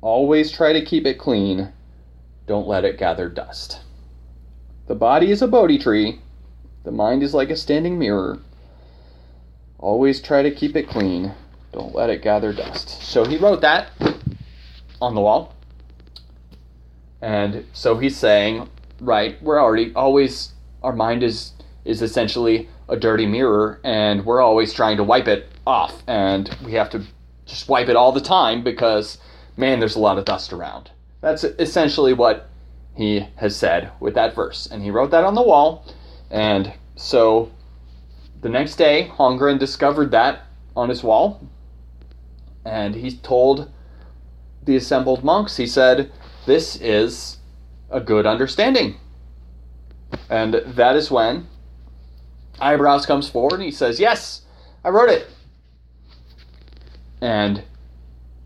Always 0.00 0.50
try 0.50 0.72
to 0.72 0.82
keep 0.82 1.04
it 1.04 1.18
clean, 1.18 1.70
don't 2.46 2.66
let 2.66 2.86
it 2.86 2.96
gather 2.96 3.28
dust. 3.28 3.80
The 4.90 4.96
body 4.96 5.30
is 5.30 5.40
a 5.40 5.46
Bodhi 5.46 5.78
tree. 5.78 6.18
The 6.82 6.90
mind 6.90 7.22
is 7.22 7.32
like 7.32 7.48
a 7.48 7.56
standing 7.56 7.96
mirror. 7.96 8.40
Always 9.78 10.20
try 10.20 10.42
to 10.42 10.50
keep 10.50 10.74
it 10.74 10.88
clean. 10.88 11.32
Don't 11.72 11.94
let 11.94 12.10
it 12.10 12.22
gather 12.22 12.52
dust. 12.52 13.00
So 13.00 13.24
he 13.24 13.36
wrote 13.36 13.60
that 13.60 13.90
on 15.00 15.14
the 15.14 15.20
wall. 15.20 15.54
And 17.22 17.66
so 17.72 17.98
he's 17.98 18.16
saying, 18.16 18.68
right, 19.00 19.40
we're 19.40 19.62
already 19.62 19.94
always 19.94 20.54
our 20.82 20.92
mind 20.92 21.22
is 21.22 21.52
is 21.84 22.02
essentially 22.02 22.68
a 22.88 22.96
dirty 22.96 23.26
mirror 23.26 23.78
and 23.84 24.26
we're 24.26 24.40
always 24.40 24.72
trying 24.72 24.96
to 24.96 25.04
wipe 25.04 25.28
it 25.28 25.46
off 25.68 26.02
and 26.08 26.50
we 26.64 26.72
have 26.72 26.90
to 26.90 27.04
just 27.46 27.68
wipe 27.68 27.88
it 27.88 27.94
all 27.94 28.10
the 28.10 28.20
time 28.20 28.64
because 28.64 29.18
man 29.56 29.78
there's 29.78 29.94
a 29.94 30.00
lot 30.00 30.18
of 30.18 30.24
dust 30.24 30.52
around. 30.52 30.90
That's 31.20 31.44
essentially 31.44 32.12
what 32.12 32.49
he 32.94 33.26
has 33.36 33.56
said 33.56 33.90
with 34.00 34.14
that 34.14 34.34
verse. 34.34 34.66
And 34.70 34.82
he 34.82 34.90
wrote 34.90 35.10
that 35.10 35.24
on 35.24 35.34
the 35.34 35.42
wall. 35.42 35.86
And 36.30 36.72
so 36.96 37.50
the 38.40 38.48
next 38.48 38.76
day, 38.76 39.10
Hongren 39.16 39.58
discovered 39.58 40.10
that 40.12 40.44
on 40.76 40.88
his 40.88 41.02
wall. 41.02 41.48
And 42.64 42.94
he 42.94 43.16
told 43.16 43.70
the 44.64 44.76
assembled 44.76 45.24
monks, 45.24 45.56
he 45.56 45.66
said, 45.66 46.12
This 46.46 46.76
is 46.76 47.38
a 47.90 48.00
good 48.00 48.26
understanding. 48.26 48.96
And 50.28 50.54
that 50.54 50.96
is 50.96 51.10
when 51.10 51.46
Eyebrows 52.60 53.06
comes 53.06 53.28
forward 53.28 53.54
and 53.54 53.62
he 53.62 53.70
says, 53.70 53.98
Yes, 53.98 54.42
I 54.84 54.90
wrote 54.90 55.08
it. 55.08 55.28
And 57.20 57.62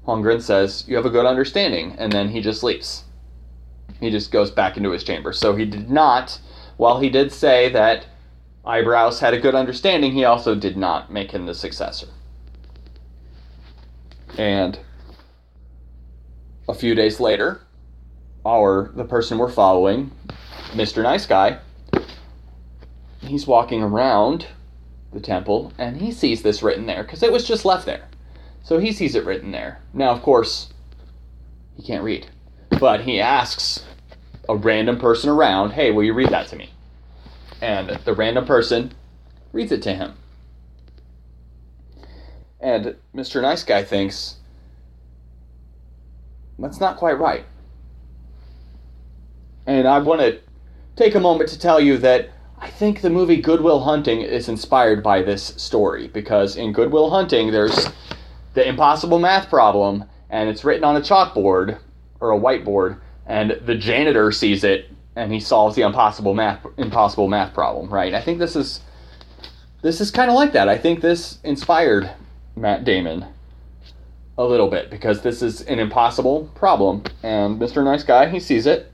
Hongren 0.07 0.43
says, 0.43 0.85
You 0.87 0.97
have 0.97 1.07
a 1.07 1.11
good 1.11 1.27
understanding. 1.27 1.95
And 1.99 2.13
then 2.13 2.29
he 2.29 2.41
just 2.41 2.63
leaves 2.63 3.04
he 4.01 4.11
just 4.11 4.31
goes 4.31 4.51
back 4.51 4.77
into 4.77 4.91
his 4.91 5.05
chamber. 5.05 5.33
So 5.33 5.55
he 5.55 5.65
did 5.65 5.91
not, 5.91 6.41
while 6.77 7.01
he 7.01 7.11
did 7.11 7.33
say 7.33 7.69
that 7.71 8.07
Eyebrows 8.65 9.21
had 9.21 9.35
a 9.35 9.41
good 9.41 9.55
understanding, 9.55 10.13
he 10.13 10.25
also 10.25 10.55
did 10.55 10.77
not 10.77 11.13
make 11.13 11.31
him 11.31 11.47
the 11.47 11.55
successor. 11.55 12.09
And 14.39 14.79
a 16.69 16.75
few 16.75 16.95
days 16.95 17.21
later, 17.21 17.61
our 18.45 18.91
the 18.95 19.05
person 19.05 19.39
we're 19.39 19.51
following, 19.51 20.11
Mr. 20.73 21.03
Nice 21.03 21.27
Guy, 21.27 21.59
he's 23.21 23.47
walking 23.47 23.83
around 23.83 24.47
the 25.13 25.21
temple 25.21 25.73
and 25.79 26.01
he 26.01 26.11
sees 26.11 26.43
this 26.43 26.63
written 26.63 26.87
there 26.87 27.05
because 27.05 27.23
it 27.23 27.33
was 27.33 27.47
just 27.47 27.65
left 27.65 27.87
there. 27.87 28.09
So 28.63 28.79
he 28.79 28.93
sees 28.93 29.15
it 29.15 29.25
written 29.25 29.53
there. 29.53 29.81
Now, 29.93 30.11
of 30.11 30.23
course, 30.23 30.73
he 31.77 31.83
can't 31.83 32.03
read, 32.03 32.27
but 32.71 33.03
he 33.03 33.21
asks 33.21 33.85
a 34.49 34.57
random 34.57 34.99
person 34.99 35.31
around, 35.31 35.73
hey, 35.73 35.91
will 35.91 36.05
you 36.05 36.13
read 36.13 36.31
that 36.31 36.49
to 36.49 36.57
me? 36.57 36.71
And 37.61 37.89
the 38.05 38.15
random 38.15 38.45
person 38.45 38.93
reads 39.53 39.73
it 39.73 39.83
to 39.83 39.95
him. 39.95 40.15
And 42.61 42.97
Mr. 43.15 43.43
Nice 43.43 43.63
Guy 43.63 43.85
thinks, 43.85 44.37
that's 46.59 46.81
not 46.81 46.97
quite 46.97 47.19
right. 47.19 47.45
And 49.67 49.89
I 49.89 49.99
want 49.99 50.21
to 50.21 50.41
take 50.97 51.15
a 51.15 51.21
moment 51.21 51.51
to 51.51 51.59
tell 51.59 51.81
you 51.81 51.99
that 51.99 52.31
I 52.59 52.71
think 52.71 53.01
the 53.01 53.11
movie 53.11 53.41
Good 53.41 53.61
Will 53.61 53.81
Hunting 53.81 54.21
is 54.21 54.49
inspired 54.49 55.03
by 55.03 55.23
this 55.23 55.55
story 55.57 56.09
because 56.09 56.57
in 56.57 56.73
Good 56.73 56.93
Will 56.93 57.11
Hunting, 57.11 57.51
there's 57.51 57.89
the 58.55 58.67
impossible 58.67 59.19
math 59.19 59.51
problem, 59.51 60.05
and 60.31 60.49
it's 60.49 60.65
written 60.65 60.85
on 60.85 60.97
a 60.97 61.01
chalkboard 61.01 61.79
or 62.21 62.33
a 62.33 62.39
whiteboard, 62.39 62.99
and 63.27 63.59
the 63.65 63.75
janitor 63.75 64.31
sees 64.33 64.65
it 64.65 64.91
and 65.17 65.33
he 65.33 65.41
solves 65.41 65.77
the 65.77 65.83
impossible 65.83 66.35
math 66.35 66.67
impossible 66.77 67.29
math 67.29 67.55
problem, 67.55 67.89
right? 67.89 68.15
I 68.15 68.21
think 68.21 68.39
this 68.39 68.57
is 68.57 68.81
this 69.83 70.01
is 70.01 70.11
kind 70.11 70.31
of 70.31 70.37
like 70.37 70.53
that. 70.53 70.69
I 70.69 70.79
think 70.79 71.01
this 71.01 71.39
inspired 71.45 72.11
Matt 72.57 72.85
Damon 72.85 73.27
a 74.37 74.45
little 74.45 74.69
bit 74.69 74.91
because 74.91 75.21
this 75.21 75.43
is 75.43 75.63
an 75.63 75.79
impossible 75.79 76.51
problem 76.55 77.05
and 77.23 77.61
Mr. 77.61 77.85
Nice 77.85 78.03
Guy, 78.03 78.29
he 78.29 78.41
sees 78.41 78.67
it. 78.67 78.91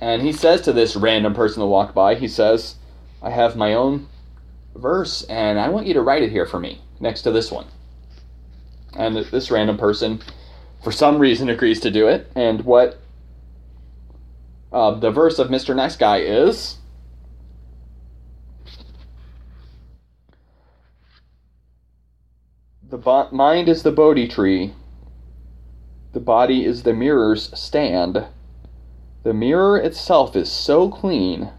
And 0.00 0.20
he 0.20 0.32
says 0.32 0.60
to 0.62 0.72
this 0.72 0.96
random 0.96 1.34
person 1.34 1.60
that 1.60 1.66
walked 1.66 1.94
by, 1.94 2.14
he 2.14 2.28
says, 2.28 2.74
"I 3.22 3.30
have 3.30 3.56
my 3.56 3.72
own 3.72 4.08
verse 4.74 5.22
and 5.24 5.58
I 5.58 5.68
want 5.68 5.86
you 5.86 5.94
to 5.94 6.02
write 6.02 6.22
it 6.22 6.30
here 6.30 6.46
for 6.46 6.60
me 6.60 6.82
next 7.00 7.22
to 7.22 7.30
this 7.30 7.50
one." 7.50 7.66
And 8.92 9.16
this 9.16 9.50
random 9.50 9.78
person 9.78 10.20
for 10.84 10.92
some 10.92 11.18
reason 11.18 11.48
agrees 11.48 11.80
to 11.80 11.90
do 11.90 12.06
it. 12.06 12.30
And 12.36 12.64
what 12.64 13.00
uh, 14.70 14.94
the 14.94 15.10
verse 15.10 15.38
of 15.38 15.48
Mr. 15.48 15.74
Nice 15.74 15.96
Guy 15.96 16.18
is. 16.18 16.76
The 22.88 22.98
bo- 22.98 23.30
mind 23.32 23.68
is 23.68 23.82
the 23.82 23.90
Bodhi 23.90 24.28
tree. 24.28 24.74
The 26.12 26.20
body 26.20 26.64
is 26.64 26.82
the 26.82 26.92
mirror's 26.92 27.50
stand. 27.58 28.26
The 29.24 29.32
mirror 29.34 29.78
itself 29.78 30.36
is 30.36 30.52
so 30.52 30.90
clean, 30.90 31.50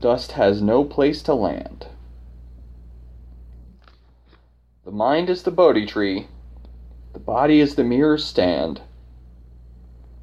dust 0.00 0.32
has 0.32 0.60
no 0.60 0.84
place 0.84 1.22
to 1.22 1.34
land. 1.34 1.86
The 4.84 4.90
mind 4.92 5.30
is 5.30 5.42
the 5.42 5.50
Bodhi 5.50 5.86
tree. 5.86 6.28
The 7.12 7.18
body 7.18 7.60
is 7.60 7.74
the 7.74 7.84
mirror 7.84 8.18
stand. 8.18 8.82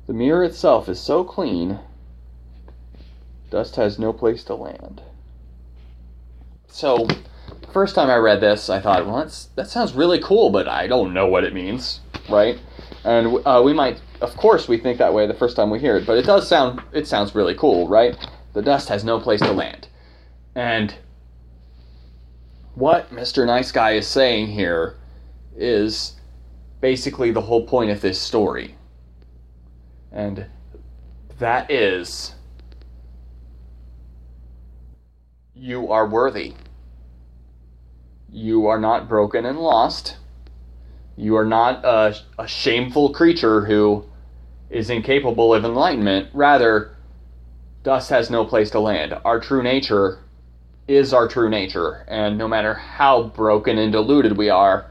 The 0.08 0.14
mirror 0.14 0.44
itself 0.44 0.88
is 0.88 1.00
so 1.00 1.26
clean, 1.26 1.80
dust 3.50 3.76
has 3.76 4.00
no 4.00 4.14
place 4.14 4.44
to 4.46 4.56
land. 4.56 5.02
So, 6.68 7.08
first 7.74 7.96
time 7.96 8.10
I 8.10 8.16
read 8.16 8.40
this, 8.40 8.70
I 8.70 8.80
thought, 8.80 9.06
well, 9.06 9.30
that 9.56 9.68
sounds 9.68 9.94
really 9.94 10.20
cool, 10.20 10.50
but 10.50 10.68
I 10.68 10.88
don't 10.88 11.14
know 11.14 11.28
what 11.28 11.44
it 11.44 11.54
means, 11.54 12.00
right? 12.30 12.58
And 13.04 13.40
uh, 13.46 13.62
we 13.64 13.74
might, 13.74 14.02
of 14.22 14.36
course, 14.38 14.68
we 14.68 14.78
think 14.78 14.98
that 15.00 15.14
way 15.14 15.28
the 15.28 15.34
first 15.34 15.56
time 15.56 15.70
we 15.70 15.80
hear 15.80 15.98
it, 15.98 16.06
but 16.06 16.18
it 16.18 16.26
does 16.26 16.48
sound, 16.48 16.82
it 16.94 17.08
sounds 17.08 17.36
really 17.36 17.56
cool, 17.56 17.88
right? 17.88 18.16
The 18.54 18.62
dust 18.62 18.90
has 18.90 19.04
no 19.04 19.20
place 19.20 19.42
to 19.42 19.52
land. 19.52 19.88
And 20.56 20.96
what 22.76 23.12
Mr. 23.12 23.46
Nice 23.46 23.72
Guy 23.72 23.92
is 23.92 24.08
saying 24.08 24.48
here 24.48 24.96
is 25.56 26.17
basically 26.82 27.32
the 27.32 27.42
whole 27.42 27.66
point 27.66 27.92
of 27.92 28.02
this 28.02 28.20
story. 28.20 28.76
And 30.12 30.46
that 31.40 31.70
is 31.70 32.34
you 35.54 35.92
are 35.92 36.08
worthy. 36.08 36.54
You 38.32 38.68
are 38.68 38.80
not 38.80 39.08
broken 39.08 39.46
and 39.46 39.60
lost. 39.60 40.18
You 41.16 41.36
are 41.38 41.46
not 41.46 41.84
a, 41.84 42.16
a 42.38 42.48
shameful 42.48 43.14
creature 43.14 43.66
who 43.66 44.06
is 44.70 44.90
incapable 44.90 45.54
of 45.54 45.66
enlightenment. 45.66 46.30
Rather, 46.34 46.96
dust 47.84 48.10
has 48.10 48.30
no 48.30 48.46
place 48.46 48.70
to 48.72 48.80
land. 48.80 49.16
Our 49.26 49.40
true 49.40 49.64
nature 49.64 50.20
is 50.88 51.14
our 51.14 51.28
true 51.28 51.50
nature, 51.50 52.06
and 52.08 52.38
no 52.38 52.48
matter 52.48 52.74
how 52.74 53.24
broken 53.24 53.78
and 53.78 53.92
deluded 53.92 54.38
we 54.38 54.50
are, 54.50 54.90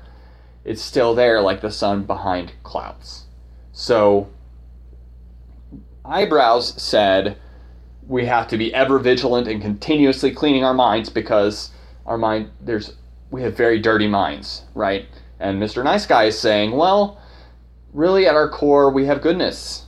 it's 0.67 0.83
still 0.83 1.15
there 1.15 1.41
like 1.41 1.61
the 1.61 1.71
sun 1.71 2.03
behind 2.03 2.53
clouds. 2.65 3.27
So, 3.73 4.29
Eyebrows 6.05 6.83
said 6.83 7.39
we 8.09 8.27
have 8.27 8.49
to 8.49 8.59
be 8.59 8.75
ever 8.75 8.99
vigilant 8.99 9.47
and 9.47 9.63
continuously 9.63 10.33
cleaning 10.33 10.65
our 10.65 10.75
minds 10.75 11.09
because 11.09 11.71
our 12.05 12.19
mind, 12.19 12.51
there's, 12.61 12.97
we 13.31 13.43
have 13.43 13.57
very 13.57 13.79
dirty 13.79 14.09
minds, 14.09 14.63
right? 14.75 15.07
And 15.39 15.63
Mr. 15.63 15.85
Nice 15.85 16.05
Guy 16.05 16.25
is 16.25 16.39
saying, 16.39 16.73
well, 16.73 17.21
really 17.93 18.27
at 18.27 18.35
our 18.35 18.49
core, 18.49 18.91
we 18.91 19.07
have 19.07 19.23
goodness. 19.23 19.87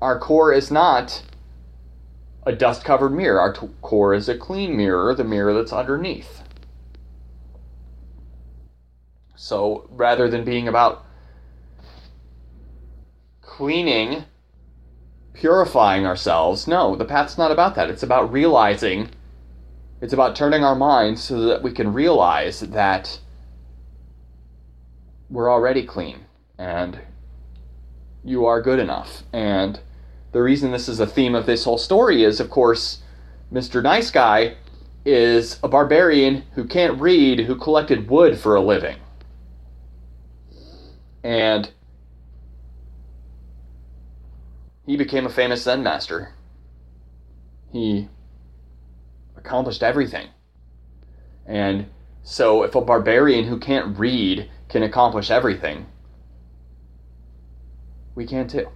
Our 0.00 0.20
core 0.20 0.52
is 0.52 0.70
not 0.70 1.22
a 2.46 2.52
dust 2.52 2.84
covered 2.84 3.10
mirror. 3.10 3.40
Our 3.40 3.54
t- 3.54 3.68
core 3.82 4.14
is 4.14 4.28
a 4.28 4.38
clean 4.38 4.76
mirror, 4.76 5.14
the 5.16 5.24
mirror 5.24 5.52
that's 5.52 5.72
underneath. 5.72 6.39
So 9.42 9.88
rather 9.88 10.28
than 10.28 10.44
being 10.44 10.68
about 10.68 11.06
cleaning, 13.40 14.26
purifying 15.32 16.04
ourselves, 16.04 16.68
no, 16.68 16.94
the 16.94 17.06
path's 17.06 17.38
not 17.38 17.50
about 17.50 17.74
that. 17.76 17.88
It's 17.88 18.02
about 18.02 18.30
realizing, 18.30 19.08
it's 20.02 20.12
about 20.12 20.36
turning 20.36 20.62
our 20.62 20.74
minds 20.74 21.22
so 21.22 21.40
that 21.46 21.62
we 21.62 21.72
can 21.72 21.94
realize 21.94 22.60
that 22.60 23.18
we're 25.30 25.50
already 25.50 25.84
clean 25.84 26.26
and 26.58 27.00
you 28.22 28.44
are 28.44 28.60
good 28.60 28.78
enough. 28.78 29.22
And 29.32 29.80
the 30.32 30.42
reason 30.42 30.70
this 30.70 30.86
is 30.86 31.00
a 31.00 31.06
theme 31.06 31.34
of 31.34 31.46
this 31.46 31.64
whole 31.64 31.78
story 31.78 32.24
is, 32.24 32.40
of 32.40 32.50
course, 32.50 33.02
Mr. 33.50 33.82
Nice 33.82 34.10
Guy 34.10 34.56
is 35.06 35.58
a 35.62 35.68
barbarian 35.68 36.44
who 36.52 36.66
can't 36.66 37.00
read 37.00 37.40
who 37.40 37.56
collected 37.56 38.10
wood 38.10 38.38
for 38.38 38.54
a 38.54 38.60
living. 38.60 38.96
And 41.22 41.70
he 44.86 44.96
became 44.96 45.26
a 45.26 45.30
famous 45.30 45.62
Zen 45.62 45.82
master. 45.82 46.32
He 47.72 48.08
accomplished 49.36 49.82
everything. 49.82 50.28
And 51.46 51.86
so, 52.22 52.62
if 52.62 52.74
a 52.74 52.80
barbarian 52.80 53.46
who 53.46 53.58
can't 53.58 53.98
read 53.98 54.50
can 54.68 54.82
accomplish 54.82 55.30
everything, 55.30 55.86
we 58.14 58.26
can 58.26 58.46
too. 58.46 58.68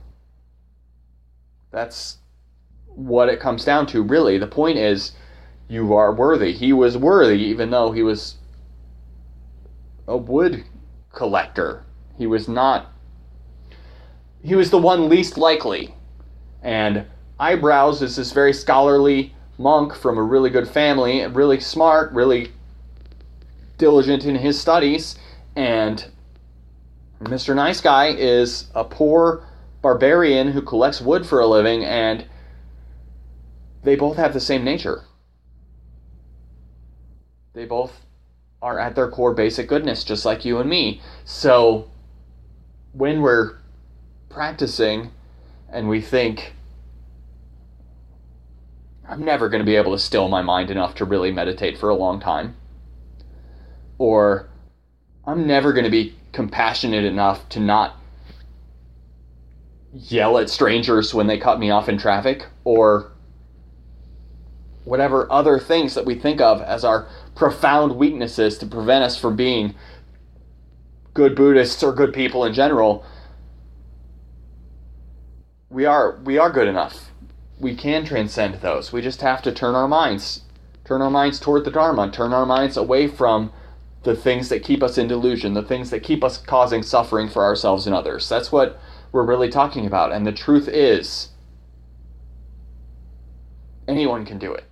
That's 1.70 2.18
what 2.86 3.28
it 3.28 3.40
comes 3.40 3.64
down 3.64 3.86
to, 3.88 4.02
really. 4.02 4.38
The 4.38 4.46
point 4.46 4.78
is, 4.78 5.12
you 5.68 5.94
are 5.94 6.14
worthy. 6.14 6.52
He 6.52 6.72
was 6.72 6.96
worthy, 6.96 7.42
even 7.42 7.70
though 7.70 7.92
he 7.92 8.02
was 8.02 8.36
a 10.06 10.16
wood 10.16 10.64
collector. 11.12 11.83
He 12.16 12.26
was 12.26 12.48
not. 12.48 12.92
He 14.42 14.54
was 14.54 14.70
the 14.70 14.78
one 14.78 15.08
least 15.08 15.36
likely. 15.38 15.94
And 16.62 17.06
Eyebrows 17.38 18.02
is 18.02 18.16
this 18.16 18.32
very 18.32 18.52
scholarly 18.52 19.34
monk 19.58 19.94
from 19.94 20.18
a 20.18 20.22
really 20.22 20.50
good 20.50 20.68
family, 20.68 21.26
really 21.26 21.60
smart, 21.60 22.12
really 22.12 22.52
diligent 23.78 24.24
in 24.24 24.36
his 24.36 24.60
studies, 24.60 25.16
and 25.56 26.06
Mr. 27.20 27.54
Nice 27.54 27.80
Guy 27.80 28.08
is 28.08 28.70
a 28.74 28.84
poor 28.84 29.46
barbarian 29.82 30.52
who 30.52 30.62
collects 30.62 31.00
wood 31.00 31.26
for 31.26 31.40
a 31.40 31.46
living, 31.46 31.84
and 31.84 32.26
they 33.82 33.96
both 33.96 34.16
have 34.16 34.32
the 34.32 34.40
same 34.40 34.64
nature. 34.64 35.04
They 37.52 37.64
both 37.64 38.04
are 38.62 38.78
at 38.78 38.94
their 38.94 39.08
core 39.08 39.34
basic 39.34 39.68
goodness, 39.68 40.04
just 40.04 40.24
like 40.24 40.44
you 40.44 40.58
and 40.58 40.68
me. 40.68 41.00
So 41.24 41.88
when 42.94 43.20
we're 43.20 43.58
practicing 44.30 45.10
and 45.70 45.88
we 45.88 46.00
think, 46.00 46.54
I'm 49.06 49.24
never 49.24 49.48
going 49.48 49.60
to 49.60 49.66
be 49.66 49.76
able 49.76 49.92
to 49.92 49.98
still 49.98 50.28
my 50.28 50.40
mind 50.40 50.70
enough 50.70 50.94
to 50.96 51.04
really 51.04 51.30
meditate 51.30 51.76
for 51.76 51.88
a 51.88 51.94
long 51.94 52.20
time, 52.20 52.56
or 53.98 54.48
I'm 55.26 55.46
never 55.46 55.72
going 55.72 55.84
to 55.84 55.90
be 55.90 56.14
compassionate 56.32 57.04
enough 57.04 57.48
to 57.50 57.60
not 57.60 57.96
yell 59.92 60.38
at 60.38 60.48
strangers 60.48 61.12
when 61.12 61.26
they 61.26 61.38
cut 61.38 61.58
me 61.58 61.70
off 61.70 61.88
in 61.88 61.98
traffic 61.98 62.46
or 62.64 63.12
whatever 64.84 65.30
other 65.32 65.58
things 65.58 65.94
that 65.94 66.04
we 66.04 66.14
think 66.14 66.40
of 66.40 66.60
as 66.62 66.84
our 66.84 67.06
profound 67.34 67.96
weaknesses 67.96 68.58
to 68.58 68.66
prevent 68.66 69.04
us 69.04 69.16
from 69.18 69.34
being 69.36 69.74
good 71.14 71.34
Buddhists 71.34 71.82
or 71.82 71.92
good 71.92 72.12
people 72.12 72.44
in 72.44 72.52
general. 72.52 73.04
We 75.70 75.86
are 75.86 76.20
we 76.24 76.38
are 76.38 76.50
good 76.50 76.68
enough. 76.68 77.10
We 77.58 77.74
can 77.74 78.04
transcend 78.04 78.56
those. 78.56 78.92
We 78.92 79.00
just 79.00 79.22
have 79.22 79.40
to 79.42 79.52
turn 79.52 79.74
our 79.74 79.88
minds 79.88 80.42
turn 80.84 81.00
our 81.00 81.10
minds 81.10 81.40
toward 81.40 81.64
the 81.64 81.70
Dharma, 81.70 82.10
turn 82.10 82.32
our 82.32 82.46
minds 82.46 82.76
away 82.76 83.08
from 83.08 83.52
the 84.02 84.14
things 84.14 84.50
that 84.50 84.62
keep 84.62 84.82
us 84.82 84.98
in 84.98 85.08
delusion, 85.08 85.54
the 85.54 85.62
things 85.62 85.90
that 85.90 86.02
keep 86.02 86.22
us 86.22 86.36
causing 86.36 86.82
suffering 86.82 87.28
for 87.28 87.42
ourselves 87.42 87.86
and 87.86 87.96
others. 87.96 88.28
That's 88.28 88.52
what 88.52 88.78
we're 89.10 89.24
really 89.24 89.48
talking 89.48 89.86
about. 89.86 90.12
And 90.12 90.26
the 90.26 90.32
truth 90.32 90.68
is, 90.68 91.30
anyone 93.88 94.26
can 94.26 94.38
do 94.38 94.52
it. 94.52 94.64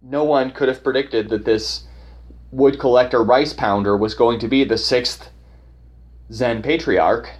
No 0.00 0.24
one 0.24 0.50
could 0.50 0.68
have 0.68 0.82
predicted 0.82 1.28
that 1.28 1.44
this 1.44 1.84
wood 2.50 2.78
collector 2.78 3.22
rice 3.22 3.52
pounder 3.52 3.96
was 3.96 4.14
going 4.14 4.38
to 4.40 4.48
be 4.48 4.64
the 4.64 4.78
sixth 4.78 5.30
Zen 6.32 6.62
patriarch. 6.62 7.30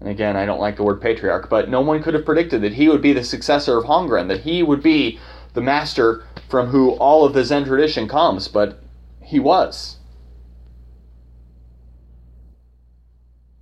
And 0.00 0.08
again, 0.08 0.36
I 0.36 0.46
don't 0.46 0.60
like 0.60 0.76
the 0.76 0.82
word 0.82 1.00
patriarch, 1.00 1.50
but 1.50 1.68
no 1.68 1.80
one 1.80 2.02
could 2.02 2.14
have 2.14 2.24
predicted 2.24 2.62
that 2.62 2.74
he 2.74 2.88
would 2.88 3.02
be 3.02 3.12
the 3.12 3.24
successor 3.24 3.76
of 3.76 3.84
Hongren, 3.84 4.28
that 4.28 4.40
he 4.40 4.62
would 4.62 4.82
be 4.82 5.18
the 5.52 5.60
master 5.60 6.24
from 6.48 6.68
who 6.68 6.92
all 6.92 7.24
of 7.24 7.34
the 7.34 7.44
Zen 7.44 7.64
tradition 7.64 8.08
comes, 8.08 8.48
but 8.48 8.82
he 9.22 9.38
was. 9.38 9.98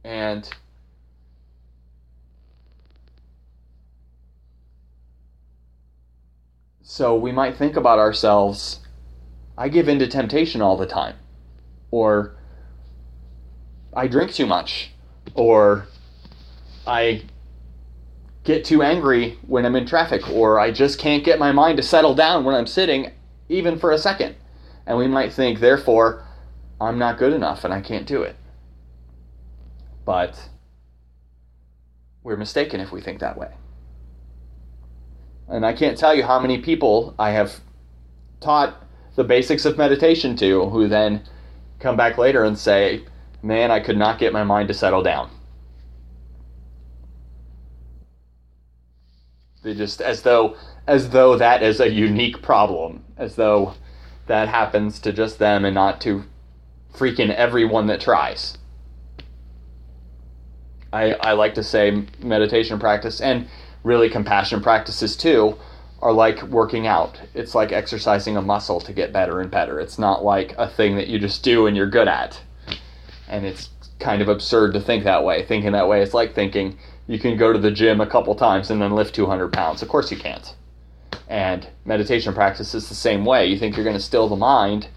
And 0.04 0.48
so 6.82 7.14
we 7.14 7.32
might 7.32 7.56
think 7.56 7.76
about 7.76 7.98
ourselves 7.98 8.80
I 9.58 9.68
give 9.68 9.88
in 9.88 9.98
to 9.98 10.06
temptation 10.06 10.62
all 10.62 10.76
the 10.76 10.86
time, 10.86 11.16
or 11.90 12.36
I 13.92 14.06
drink 14.06 14.32
too 14.32 14.46
much, 14.46 14.92
or 15.34 15.88
I 16.86 17.24
get 18.44 18.64
too 18.64 18.84
angry 18.84 19.36
when 19.48 19.66
I'm 19.66 19.74
in 19.74 19.84
traffic, 19.84 20.30
or 20.30 20.60
I 20.60 20.70
just 20.70 21.00
can't 21.00 21.24
get 21.24 21.40
my 21.40 21.50
mind 21.50 21.76
to 21.78 21.82
settle 21.82 22.14
down 22.14 22.44
when 22.44 22.54
I'm 22.54 22.68
sitting, 22.68 23.10
even 23.48 23.80
for 23.80 23.90
a 23.90 23.98
second. 23.98 24.36
And 24.86 24.96
we 24.96 25.08
might 25.08 25.32
think, 25.32 25.58
therefore, 25.58 26.24
I'm 26.80 26.98
not 26.98 27.18
good 27.18 27.32
enough 27.32 27.64
and 27.64 27.74
I 27.74 27.80
can't 27.80 28.06
do 28.06 28.22
it. 28.22 28.36
But 30.04 30.48
we're 32.22 32.36
mistaken 32.36 32.78
if 32.78 32.92
we 32.92 33.00
think 33.00 33.18
that 33.18 33.36
way. 33.36 33.50
And 35.48 35.66
I 35.66 35.72
can't 35.72 35.98
tell 35.98 36.14
you 36.14 36.22
how 36.22 36.38
many 36.38 36.58
people 36.58 37.16
I 37.18 37.30
have 37.30 37.60
taught 38.40 38.84
the 39.18 39.24
basics 39.24 39.64
of 39.64 39.76
meditation 39.76 40.36
to 40.36 40.70
who 40.70 40.86
then 40.86 41.20
come 41.80 41.96
back 41.96 42.18
later 42.18 42.44
and 42.44 42.56
say, 42.56 43.02
Man, 43.42 43.68
I 43.68 43.80
could 43.80 43.96
not 43.96 44.20
get 44.20 44.32
my 44.32 44.44
mind 44.44 44.68
to 44.68 44.74
settle 44.74 45.02
down. 45.02 45.28
They 49.64 49.74
just 49.74 50.00
as 50.00 50.22
though 50.22 50.56
as 50.86 51.10
though 51.10 51.36
that 51.36 51.64
is 51.64 51.80
a 51.80 51.90
unique 51.90 52.42
problem, 52.42 53.04
as 53.16 53.34
though 53.34 53.74
that 54.28 54.46
happens 54.46 55.00
to 55.00 55.12
just 55.12 55.40
them 55.40 55.64
and 55.64 55.74
not 55.74 56.00
to 56.02 56.22
freaking 56.94 57.34
everyone 57.34 57.88
that 57.88 58.00
tries. 58.00 58.56
I, 60.92 61.14
I 61.14 61.32
like 61.32 61.54
to 61.54 61.64
say 61.64 62.06
meditation 62.20 62.78
practice 62.78 63.20
and 63.20 63.48
really 63.82 64.08
compassion 64.08 64.62
practices 64.62 65.16
too 65.16 65.58
are 66.00 66.12
like 66.12 66.42
working 66.44 66.86
out. 66.86 67.20
It's 67.34 67.54
like 67.54 67.72
exercising 67.72 68.36
a 68.36 68.42
muscle 68.42 68.80
to 68.80 68.92
get 68.92 69.12
better 69.12 69.40
and 69.40 69.50
better. 69.50 69.80
It's 69.80 69.98
not 69.98 70.24
like 70.24 70.54
a 70.56 70.68
thing 70.68 70.96
that 70.96 71.08
you 71.08 71.18
just 71.18 71.42
do 71.42 71.66
and 71.66 71.76
you're 71.76 71.90
good 71.90 72.08
at. 72.08 72.40
And 73.28 73.44
it's 73.44 73.70
kind 73.98 74.22
of 74.22 74.28
absurd 74.28 74.74
to 74.74 74.80
think 74.80 75.04
that 75.04 75.24
way. 75.24 75.44
Thinking 75.44 75.72
that 75.72 75.88
way, 75.88 76.02
it's 76.02 76.14
like 76.14 76.34
thinking 76.34 76.78
you 77.08 77.18
can 77.18 77.36
go 77.36 77.52
to 77.52 77.58
the 77.58 77.70
gym 77.70 78.00
a 78.00 78.06
couple 78.06 78.34
times 78.34 78.70
and 78.70 78.80
then 78.80 78.94
lift 78.94 79.14
200 79.14 79.52
pounds. 79.52 79.82
Of 79.82 79.88
course 79.88 80.10
you 80.10 80.16
can't. 80.16 80.54
And 81.28 81.68
meditation 81.84 82.32
practice 82.32 82.74
is 82.74 82.88
the 82.88 82.94
same 82.94 83.24
way. 83.24 83.46
You 83.46 83.58
think 83.58 83.76
you're 83.76 83.84
going 83.84 83.96
to 83.96 84.02
still 84.02 84.28
the 84.28 84.36
mind 84.36 84.88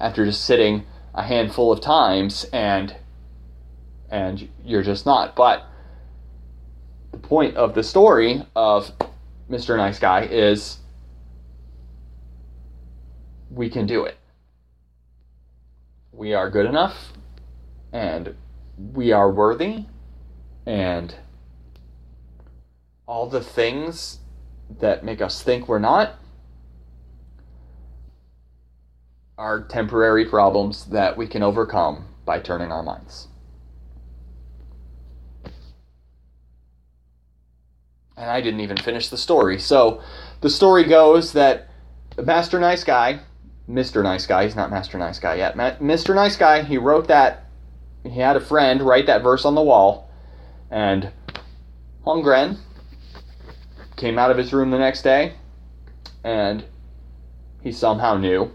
after 0.00 0.24
just 0.24 0.44
sitting 0.44 0.84
a 1.14 1.22
handful 1.22 1.72
of 1.72 1.80
times 1.80 2.44
and 2.52 2.96
and 4.10 4.48
you're 4.64 4.82
just 4.82 5.04
not. 5.04 5.34
But 5.34 5.66
the 7.10 7.18
point 7.18 7.56
of 7.56 7.74
the 7.74 7.82
story 7.82 8.42
of 8.54 8.92
Mr. 9.50 9.76
Nice 9.76 9.98
Guy 9.98 10.22
is 10.22 10.78
we 13.50 13.70
can 13.70 13.86
do 13.86 14.04
it. 14.04 14.16
We 16.12 16.34
are 16.34 16.50
good 16.50 16.66
enough 16.66 17.12
and 17.92 18.34
we 18.76 19.12
are 19.12 19.30
worthy 19.30 19.84
and 20.66 21.14
all 23.06 23.28
the 23.28 23.40
things 23.40 24.18
that 24.80 25.04
make 25.04 25.22
us 25.22 25.42
think 25.42 25.68
we're 25.68 25.78
not 25.78 26.14
are 29.38 29.62
temporary 29.62 30.24
problems 30.24 30.86
that 30.86 31.16
we 31.16 31.26
can 31.26 31.42
overcome 31.42 32.06
by 32.24 32.40
turning 32.40 32.72
our 32.72 32.82
minds. 32.82 33.28
And 38.16 38.30
I 38.30 38.40
didn't 38.40 38.60
even 38.60 38.76
finish 38.78 39.08
the 39.08 39.18
story. 39.18 39.58
So 39.58 40.02
the 40.40 40.50
story 40.50 40.84
goes 40.84 41.32
that 41.32 41.68
Master 42.22 42.58
Nice 42.58 42.82
Guy, 42.82 43.20
Mr. 43.68 44.02
Nice 44.02 44.26
Guy, 44.26 44.44
he's 44.44 44.56
not 44.56 44.70
Master 44.70 44.96
Nice 44.96 45.18
Guy 45.18 45.34
yet. 45.34 45.56
Mr. 45.56 46.14
Nice 46.14 46.36
Guy, 46.36 46.62
he 46.62 46.78
wrote 46.78 47.08
that, 47.08 47.44
he 48.04 48.20
had 48.20 48.36
a 48.36 48.40
friend 48.40 48.80
write 48.80 49.06
that 49.06 49.22
verse 49.22 49.44
on 49.44 49.54
the 49.54 49.62
wall, 49.62 50.10
and 50.70 51.10
Hongren 52.06 52.58
came 53.96 54.18
out 54.18 54.30
of 54.30 54.38
his 54.38 54.52
room 54.52 54.70
the 54.70 54.78
next 54.78 55.02
day, 55.02 55.34
and 56.24 56.64
he 57.62 57.72
somehow 57.72 58.16
knew 58.16 58.52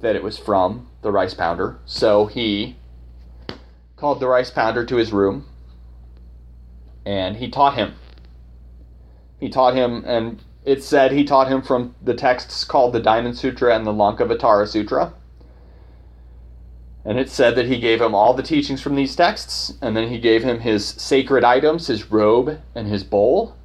that 0.00 0.16
it 0.16 0.22
was 0.22 0.38
from 0.38 0.88
the 1.02 1.10
rice 1.10 1.34
pounder. 1.34 1.78
So 1.84 2.26
he 2.26 2.76
called 3.96 4.20
the 4.20 4.28
rice 4.28 4.50
pounder 4.50 4.86
to 4.86 4.96
his 4.96 5.12
room, 5.12 5.46
and 7.04 7.36
he 7.36 7.50
taught 7.50 7.74
him. 7.74 7.94
He 9.40 9.48
taught 9.48 9.74
him, 9.74 10.04
and 10.06 10.42
it 10.64 10.84
said 10.84 11.10
he 11.10 11.24
taught 11.24 11.48
him 11.48 11.62
from 11.62 11.94
the 12.02 12.14
texts 12.14 12.64
called 12.64 12.92
the 12.92 13.00
Diamond 13.00 13.38
Sutra 13.38 13.74
and 13.74 13.86
the 13.86 13.92
Lankavatara 13.92 14.68
Sutra. 14.68 15.14
And 17.04 17.18
it 17.18 17.30
said 17.30 17.56
that 17.56 17.66
he 17.66 17.80
gave 17.80 18.00
him 18.00 18.14
all 18.14 18.34
the 18.34 18.42
teachings 18.42 18.82
from 18.82 18.94
these 18.94 19.16
texts, 19.16 19.72
and 19.80 19.96
then 19.96 20.08
he 20.08 20.18
gave 20.18 20.44
him 20.44 20.60
his 20.60 20.86
sacred 20.86 21.44
items, 21.44 21.86
his 21.86 22.10
robe 22.10 22.60
and 22.74 22.86
his 22.86 23.02
bowl. 23.02 23.56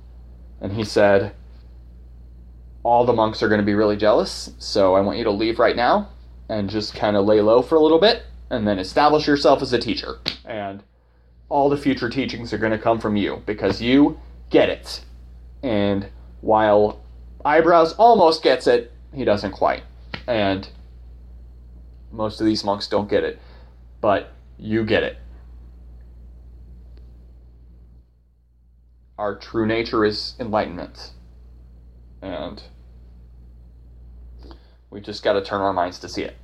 And 0.62 0.72
he 0.72 0.86
said, 0.86 1.34
All 2.84 3.06
the 3.06 3.12
monks 3.12 3.44
are 3.44 3.50
going 3.50 3.60
to 3.60 3.66
be 3.66 3.76
really 3.76 3.98
jealous, 3.98 4.54
so 4.58 4.96
I 4.96 5.02
want 5.02 5.18
you 5.18 5.26
to 5.26 5.32
leave 5.32 5.60
right 5.60 5.76
now 5.76 6.10
and 6.48 6.70
just 6.70 6.96
kind 6.96 7.18
of 7.18 7.26
lay 7.26 7.42
low 7.42 7.62
for 7.62 7.76
a 7.76 7.82
little 7.82 8.00
bit, 8.00 8.24
and 8.50 8.68
then 8.68 8.80
establish 8.80 9.28
yourself 9.28 9.62
as 9.62 9.74
a 9.74 9.80
teacher. 9.80 10.20
And 10.46 10.84
all 11.50 11.70
the 11.70 11.78
future 11.78 12.10
teachings 12.10 12.54
are 12.54 12.58
going 12.58 12.72
to 12.72 12.78
come 12.78 13.00
from 13.00 13.18
you 13.18 13.42
because 13.46 13.82
you 13.82 14.18
get 14.50 14.70
it. 14.70 15.02
And 15.66 16.10
while 16.42 17.02
Eyebrows 17.44 17.94
almost 17.94 18.44
gets 18.44 18.68
it, 18.68 18.92
he 19.12 19.26
doesn't 19.26 19.54
quite. 19.54 19.82
And 20.28 20.70
most 22.12 22.40
of 22.40 22.46
these 22.46 22.64
monks 22.64 22.88
don't 22.88 23.10
get 23.10 23.24
it, 23.24 23.40
but 24.00 24.32
you 24.60 24.86
get 24.86 25.02
it. 25.02 25.18
Our 29.18 29.36
true 29.40 29.66
nature 29.66 30.06
is 30.06 30.36
enlightenment. 30.40 31.14
And 32.22 32.62
we 34.92 35.02
just 35.02 35.24
got 35.24 35.34
to 35.34 35.44
turn 35.44 35.62
our 35.62 35.74
minds 35.74 35.98
to 36.00 36.08
see 36.08 36.22
it. 36.22 36.36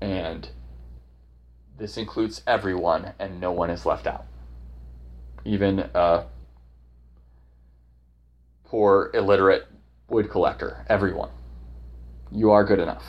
And 0.00 0.48
this 1.78 1.96
includes 1.96 2.42
everyone, 2.48 3.12
and 3.20 3.40
no 3.40 3.52
one 3.52 3.70
is 3.70 3.86
left 3.86 4.08
out. 4.08 4.24
Even 5.44 5.88
a 5.94 6.24
poor, 8.70 9.10
illiterate 9.14 9.66
wood 10.08 10.30
collector. 10.30 10.86
Everyone. 10.88 11.30
You 12.30 12.52
are 12.52 12.64
good 12.64 12.78
enough. 12.78 13.04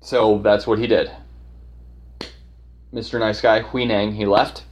So 0.00 0.38
that's 0.38 0.66
what 0.66 0.80
he 0.80 0.88
did. 0.88 1.10
Mr. 2.92 3.20
Nice 3.20 3.40
Guy, 3.40 3.62
Huineng, 3.62 4.16
he 4.16 4.26
left 4.26 4.64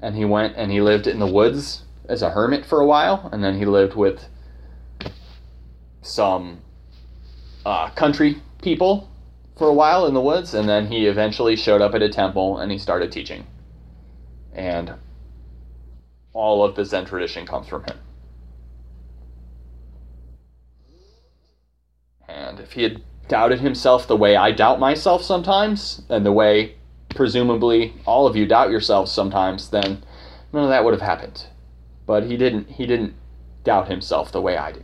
and 0.00 0.16
he 0.16 0.24
went 0.24 0.56
and 0.56 0.72
he 0.72 0.80
lived 0.80 1.06
in 1.06 1.18
the 1.18 1.26
woods 1.26 1.82
as 2.08 2.22
a 2.22 2.30
hermit 2.30 2.64
for 2.64 2.80
a 2.80 2.86
while, 2.86 3.28
and 3.30 3.44
then 3.44 3.58
he 3.58 3.64
lived 3.66 3.94
with 3.94 4.24
some 6.00 6.60
uh, 7.64 7.90
country 7.90 8.40
people 8.62 9.08
for 9.56 9.68
a 9.68 9.72
while 9.72 10.06
in 10.06 10.14
the 10.14 10.20
woods, 10.20 10.54
and 10.54 10.66
then 10.68 10.86
he 10.86 11.06
eventually 11.06 11.56
showed 11.56 11.82
up 11.82 11.94
at 11.94 12.02
a 12.02 12.08
temple 12.08 12.58
and 12.58 12.72
he 12.72 12.78
started 12.78 13.12
teaching. 13.12 13.46
And 14.54 14.94
all 16.32 16.64
of 16.64 16.74
the 16.74 16.84
Zen 16.84 17.04
tradition 17.04 17.46
comes 17.46 17.68
from 17.68 17.84
him. 17.84 17.98
And 22.28 22.60
if 22.60 22.72
he 22.72 22.82
had 22.82 23.02
doubted 23.28 23.60
himself 23.60 24.06
the 24.06 24.16
way 24.16 24.36
I 24.36 24.52
doubt 24.52 24.80
myself 24.80 25.22
sometimes, 25.22 26.02
and 26.08 26.24
the 26.24 26.32
way 26.32 26.74
presumably 27.10 27.94
all 28.06 28.26
of 28.26 28.36
you 28.36 28.46
doubt 28.46 28.70
yourselves 28.70 29.12
sometimes, 29.12 29.70
then 29.70 30.02
none 30.52 30.64
of 30.64 30.70
that 30.70 30.84
would 30.84 30.94
have 30.94 31.02
happened. 31.02 31.46
But 32.06 32.24
he 32.24 32.36
didn't 32.36 32.70
he 32.70 32.86
didn't 32.86 33.14
doubt 33.64 33.88
himself 33.88 34.32
the 34.32 34.40
way 34.40 34.56
I 34.56 34.72
do. 34.72 34.82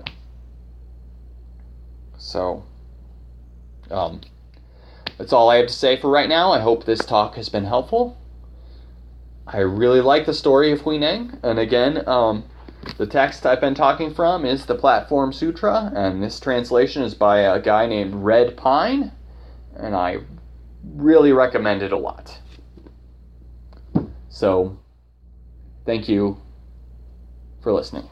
So 2.19 2.65
um, 3.91 4.21
that's 5.17 5.33
all 5.33 5.51
I 5.51 5.57
have 5.57 5.67
to 5.67 5.73
say 5.73 5.97
for 5.97 6.11
right 6.11 6.29
now. 6.29 6.53
I 6.53 6.61
hope 6.61 6.85
this 6.85 7.05
talk 7.05 7.35
has 7.37 7.49
been 7.49 7.65
helpful. 7.65 8.17
I 9.51 9.61
really 9.61 10.03
like 10.03 10.27
the 10.27 10.35
story 10.35 10.73
of 10.73 10.83
Huineng, 10.83 11.39
and 11.43 11.59
again, 11.59 12.07
um, 12.07 12.45
the 12.99 13.07
text 13.07 13.47
I've 13.47 13.63
been 13.63 13.75
talking 13.75 14.13
from 14.13 14.45
is 14.45 14.67
the 14.67 14.75
Platform 14.75 15.33
Sutra, 15.33 15.91
and 15.97 16.23
this 16.23 16.39
translation 16.39 17.03
is 17.03 17.15
by 17.15 17.39
a 17.39 17.59
guy 17.59 17.87
named 17.87 18.15
Red 18.15 18.59
Pine, 18.59 19.11
and 19.75 19.97
I 19.97 20.19
really 20.85 21.33
recommend 21.33 21.83
it 21.83 21.93
a 21.93 21.97
lot. 21.97 22.39
So, 24.29 24.79
thank 25.87 26.11
you 26.11 26.37
for 27.63 27.73
listening. 27.73 28.11